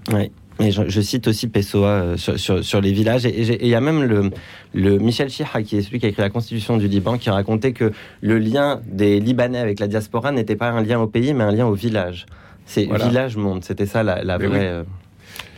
Et 0.60 0.70
je, 0.70 0.82
je 0.88 1.00
cite 1.00 1.26
aussi 1.26 1.48
Pessoa 1.48 1.88
euh, 1.88 2.16
sur, 2.16 2.38
sur, 2.38 2.64
sur 2.64 2.80
les 2.80 2.92
villages. 2.92 3.26
Et 3.26 3.30
et 3.30 3.50
et 3.54 3.64
il 3.64 3.68
y 3.68 3.74
a 3.74 3.80
même 3.80 4.02
le, 4.02 4.30
le 4.72 4.98
Michel 4.98 5.28
Chiha, 5.28 5.62
qui 5.62 5.76
est 5.76 5.82
celui 5.82 5.98
qui 5.98 6.06
a 6.06 6.08
écrit 6.08 6.22
la 6.22 6.30
Constitution 6.30 6.76
du 6.76 6.86
Liban, 6.86 7.18
qui 7.18 7.30
racontait 7.30 7.72
que 7.72 7.92
le 8.20 8.38
lien 8.38 8.80
des 8.86 9.20
Libanais 9.20 9.58
avec 9.58 9.80
la 9.80 9.88
diaspora 9.88 10.32
n'était 10.32 10.56
pas 10.56 10.70
un 10.70 10.82
lien 10.82 11.00
au 11.00 11.06
pays, 11.06 11.34
mais 11.34 11.44
un 11.44 11.52
lien 11.52 11.66
au 11.66 11.74
village. 11.74 12.26
C'est 12.66 12.86
Voilà. 12.86 13.08
village-monde. 13.08 13.64
C'était 13.64 13.86
ça 13.86 14.02
la, 14.02 14.22
vraie, 14.38 14.48
oui. 14.48 14.56
euh, 14.56 14.84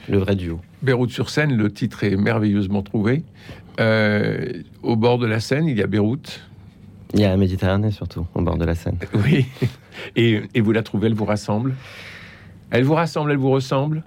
le 0.09 0.19
vrai 0.19 0.35
duo. 0.37 0.61
Beyrouth-sur-Seine, 0.83 1.57
le 1.57 1.73
titre 1.73 2.05
est 2.05 2.17
merveilleusement 2.17 2.83
trouvé. 2.83 3.23
Euh, 3.81 4.63
au 4.83 4.97
bord 4.97 5.19
de 5.19 5.27
la 5.27 5.41
Seine, 5.41 5.67
il 5.69 5.77
y 5.79 5.83
a 5.83 5.87
Beyrouth. 5.87 6.41
Il 7.15 7.21
y 7.21 7.25
a 7.25 7.29
la 7.29 7.37
Méditerranée 7.37 7.91
surtout, 7.93 8.27
au 8.35 8.43
bord 8.43 8.57
de 8.59 8.65
la 8.65 8.75
Seine. 8.75 8.99
Oui. 9.15 9.47
Et, 10.17 10.43
et 10.55 10.61
vous 10.61 10.73
la 10.73 10.83
trouvez, 10.83 11.07
elle 11.07 11.15
vous 11.15 11.25
rassemble? 11.25 11.75
Elle 12.71 12.83
vous 12.85 12.95
rassemble, 12.95 13.31
elle 13.31 13.37
vous 13.39 13.51
ressemble? 13.51 14.03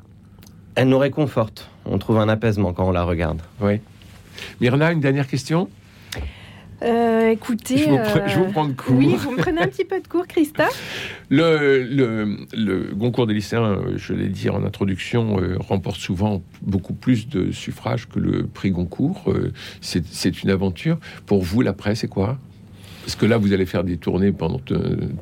Elle 0.75 0.89
nous 0.89 0.97
réconforte. 0.99 1.69
On 1.85 1.97
trouve 1.97 2.19
un 2.19 2.29
apaisement 2.29 2.73
quand 2.73 2.87
on 2.87 2.91
la 2.91 3.03
regarde. 3.03 3.41
Oui. 3.61 3.79
Myrna, 4.61 4.91
une 4.91 4.99
dernière 4.99 5.27
question? 5.27 5.69
Euh, 6.81 7.29
écoutez. 7.31 7.77
je 7.77 7.89
vous, 7.89 7.97
pre- 7.97 8.21
euh, 8.21 8.27
je 8.27 8.39
vous 8.39 8.51
prends 8.51 8.67
de 8.67 8.73
court. 8.73 8.95
Oui, 8.95 9.15
vous 9.17 9.31
me 9.31 9.37
prenez 9.37 9.61
un 9.61 9.67
petit 9.67 9.83
peu 9.85 9.99
de 9.99 10.07
cours, 10.07 10.25
Christophe 10.27 11.13
Le, 11.29 11.83
le, 11.83 12.37
le 12.53 12.95
Goncourt 12.95 13.27
des 13.27 13.33
lycéens, 13.33 13.63
euh, 13.63 13.93
je 13.97 14.13
l'ai 14.13 14.29
dit 14.29 14.49
en 14.49 14.63
introduction, 14.63 15.39
euh, 15.41 15.57
remporte 15.59 15.97
souvent 15.99 16.41
beaucoup 16.61 16.93
plus 16.93 17.27
de 17.27 17.51
suffrages 17.51 18.07
que 18.07 18.19
le 18.19 18.45
prix 18.47 18.71
Goncourt. 18.71 19.23
Euh, 19.27 19.51
c'est 19.81 20.43
une 20.43 20.49
aventure. 20.49 20.97
Pour 21.25 21.43
vous, 21.43 21.61
l'après, 21.61 21.95
c'est 21.95 22.07
quoi? 22.07 22.37
Parce 23.03 23.15
que 23.15 23.25
là, 23.25 23.37
vous 23.37 23.53
allez 23.53 23.65
faire 23.65 23.83
des 23.83 23.97
tournées 23.97 24.31
pendant 24.31 24.59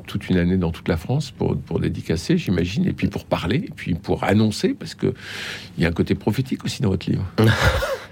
toute 0.06 0.28
une 0.28 0.36
année 0.36 0.58
dans 0.58 0.72
toute 0.72 0.88
la 0.88 0.98
France 0.98 1.30
pour, 1.30 1.56
pour 1.56 1.80
dédicacer, 1.80 2.36
j'imagine, 2.36 2.86
et 2.86 2.92
puis 2.92 3.06
pour 3.08 3.24
parler, 3.24 3.56
et 3.66 3.72
puis 3.74 3.94
pour 3.94 4.24
annoncer, 4.24 4.74
parce 4.74 4.94
qu'il 4.94 5.12
y 5.78 5.86
a 5.86 5.88
un 5.88 5.92
côté 5.92 6.14
prophétique 6.14 6.64
aussi 6.66 6.82
dans 6.82 6.90
votre 6.90 7.08
livre. 7.10 7.24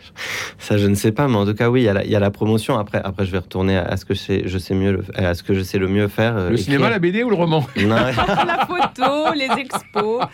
Ça, 0.59 0.77
je 0.79 0.87
ne 0.87 0.95
sais 0.95 1.13
pas, 1.13 1.29
mais 1.29 1.37
en 1.37 1.45
tout 1.47 1.55
cas, 1.55 1.69
oui, 1.71 1.83
il 1.83 1.85
y 1.85 1.89
a 1.89 1.93
la, 1.95 2.05
il 2.05 2.11
y 2.11 2.17
a 2.17 2.21
la 2.21 2.31
promotion. 2.31 2.79
Après, 2.79 3.01
après, 3.03 3.25
je 3.27 3.31
vais 3.33 3.39
retourner 3.39 3.77
à, 3.77 3.85
à 3.85 3.97
ce 3.97 4.05
que 4.05 4.15
je 4.15 4.19
sais, 4.21 4.43
je 4.47 4.59
sais 4.59 4.75
mieux, 4.75 4.93
le- 4.93 5.05
à 5.15 5.35
ce 5.35 5.43
que 5.43 5.55
je 5.55 5.63
sais 5.63 5.79
le 5.79 5.89
mieux 5.89 6.09
faire. 6.09 6.37
euh, 6.37 6.51
Le 6.51 6.57
cinéma, 6.57 6.91
la. 6.91 6.99
BD 6.99 7.23
ou 7.23 7.31
le 7.31 7.37
roman? 7.37 7.67
Non, 7.77 7.97
La 7.97 8.67
photo, 8.67 9.33
les 9.35 9.49
expos. 9.61 10.25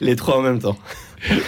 les 0.00 0.16
trois 0.16 0.38
en 0.38 0.42
même 0.42 0.58
temps. 0.58 0.76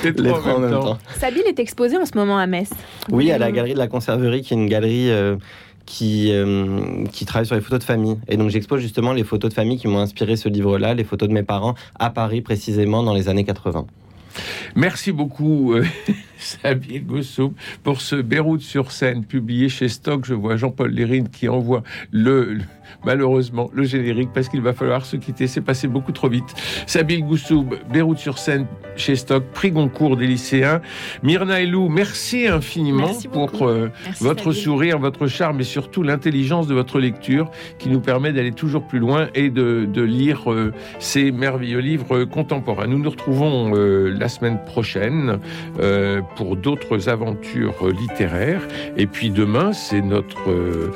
Les 0.05 0.11
Les 0.13 0.29
trois 0.31 0.55
en 0.55 0.59
même 0.59 0.71
temps. 0.71 0.99
Sabine 1.19 1.43
est 1.47 1.59
exposée 1.59 1.97
en 1.97 2.05
ce 2.07 2.17
moment 2.17 2.39
à 2.39 2.47
Metz. 2.47 2.71
Oui, 3.11 3.31
à 3.31 3.39
la 3.39 3.51
galerie 3.53 3.73
de 3.75 3.79
la 3.79 3.89
Conserverie, 3.89 4.43
qui 4.43 4.53
est 4.55 4.57
une 4.57 4.69
galerie 4.69 5.11
euh, 5.11 5.37
qui, 5.87 6.29
euh, 6.31 7.05
qui 7.11 7.25
travaille 7.25 7.47
sur 7.47 7.55
les 7.55 7.61
photos 7.63 7.79
de 7.81 7.85
famille. 7.85 8.19
Et 8.29 8.37
donc, 8.37 8.51
j'expose 8.51 8.81
justement 8.81 9.13
les 9.13 9.25
photos 9.25 9.49
de 9.51 9.55
famille 9.55 9.79
qui 9.79 9.89
m'ont 9.89 9.99
inspiré 10.01 10.37
ce 10.37 10.49
livre-là, 10.49 10.95
les 10.95 11.05
photos 11.05 11.29
de 11.29 11.35
mes 11.35 11.43
parents 11.43 11.75
à 11.99 12.11
Paris, 12.11 12.41
précisément 12.43 13.03
dans 13.03 13.15
les 13.15 13.29
années 13.29 13.45
80. 13.45 13.87
Merci 14.77 15.13
beaucoup, 15.13 15.73
euh, 15.75 15.85
Sabine 16.39 17.05
Gossou, 17.05 17.55
pour 17.83 18.01
ce 18.01 18.17
Beyrouth 18.17 18.63
sur 18.63 18.91
scène 18.93 19.25
publié 19.25 19.69
chez 19.69 19.89
Stock. 19.89 20.25
Je 20.25 20.35
vois 20.35 20.57
Jean-Paul 20.57 20.91
Lérine 20.91 21.29
qui 21.29 21.49
envoie 21.49 21.83
le- 22.11 22.59
malheureusement 23.05 23.71
le 23.73 23.85
générique 23.85 24.31
parce 24.33 24.49
qu'il 24.49 24.61
va 24.61 24.73
falloir 24.73 25.05
se 25.05 25.17
quitter. 25.17 25.47
C'est 25.47 25.61
passé 25.61 25.89
beaucoup 25.89 26.13
trop 26.13 26.29
vite. 26.29 26.55
Sabine 26.87 27.27
Goussoub, 27.27 27.75
Beyrouth 27.93 28.19
sur 28.19 28.39
scène 28.39 28.67
chez 28.97 29.17
Stock, 29.17 29.45
prix 29.55 29.71
Goncourt 29.71 30.17
des 30.17 30.27
lycéens. 30.27 30.81
Myrna 31.23 31.61
Elou, 31.61 31.89
merci 31.89 32.47
infiniment 32.47 33.07
Merci 33.07 33.29
pour 33.29 33.51
euh, 33.63 33.89
Merci, 34.05 34.23
votre 34.23 34.53
Sabine. 34.53 34.63
sourire, 34.63 34.99
votre 34.99 35.27
charme 35.27 35.61
et 35.61 35.65
surtout 35.65 36.03
l'intelligence 36.03 36.67
de 36.67 36.75
votre 36.75 36.99
lecture 36.99 37.51
qui 37.79 37.89
nous 37.89 38.01
permet 38.01 38.33
d'aller 38.33 38.53
toujours 38.53 38.87
plus 38.87 38.99
loin 38.99 39.29
et 39.35 39.51
de, 39.51 39.87
de 39.91 40.03
lire 40.03 40.53
euh, 40.53 40.73
ces 40.99 41.33
merveilleux 41.33 41.79
livres 41.79 42.25
contemporains. 42.25 42.87
Nous 42.87 42.99
nous 42.99 43.11
retrouvons 43.11 43.73
euh, 43.75 44.15
la 44.19 44.29
semaine 44.29 44.59
prochaine 44.65 45.39
pour 46.37 46.57
d'autres 46.57 47.09
aventures 47.09 47.89
littéraires. 47.89 48.63
Et 48.97 49.07
puis 49.07 49.31
demain, 49.31 49.73
c'est 49.73 50.01
notre, 50.01 50.91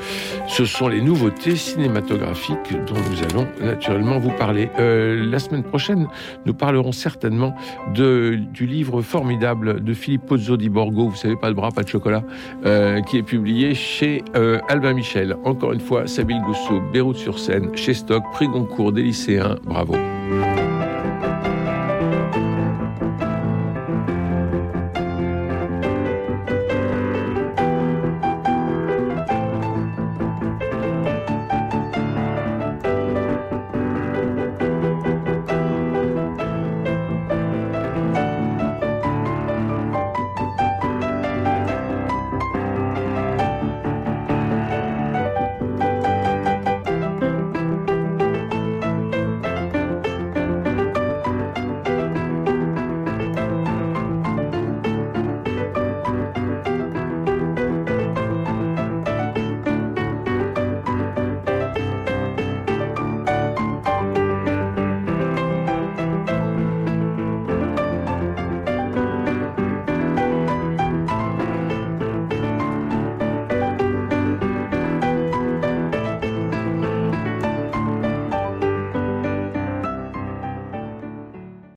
ce 0.47 0.65
sont 0.65 0.87
les 0.87 1.01
nouveautés 1.01 1.55
dont 2.01 2.95
nous 3.09 3.23
allons 3.23 3.47
naturellement 3.61 4.19
vous 4.19 4.31
parler. 4.31 4.69
Euh, 4.79 5.25
la 5.29 5.39
semaine 5.39 5.63
prochaine, 5.63 6.07
nous 6.45 6.53
parlerons 6.53 6.91
certainement 6.91 7.55
de, 7.93 8.39
du 8.53 8.65
livre 8.65 9.01
formidable 9.01 9.83
de 9.83 9.93
Philippe 9.93 10.25
Pozzo 10.25 10.57
di 10.57 10.69
Borgo, 10.69 11.09
vous 11.09 11.15
savez, 11.15 11.35
pas 11.35 11.49
de 11.49 11.55
bras, 11.55 11.71
pas 11.71 11.83
de 11.83 11.89
chocolat, 11.89 12.23
euh, 12.65 13.01
qui 13.01 13.17
est 13.17 13.23
publié 13.23 13.73
chez 13.73 14.23
euh, 14.35 14.59
Albin 14.69 14.93
Michel. 14.93 15.35
Encore 15.43 15.73
une 15.73 15.79
fois, 15.79 16.07
Sabine 16.07 16.41
Goussou, 16.43 16.81
Beyrouth 16.93 17.17
sur 17.17 17.39
Seine, 17.39 17.75
chez 17.75 17.93
Stock, 17.93 18.23
prix 18.33 18.47
Goncourt 18.47 18.91
des 18.91 19.03
lycéens. 19.03 19.55
Bravo. 19.63 19.95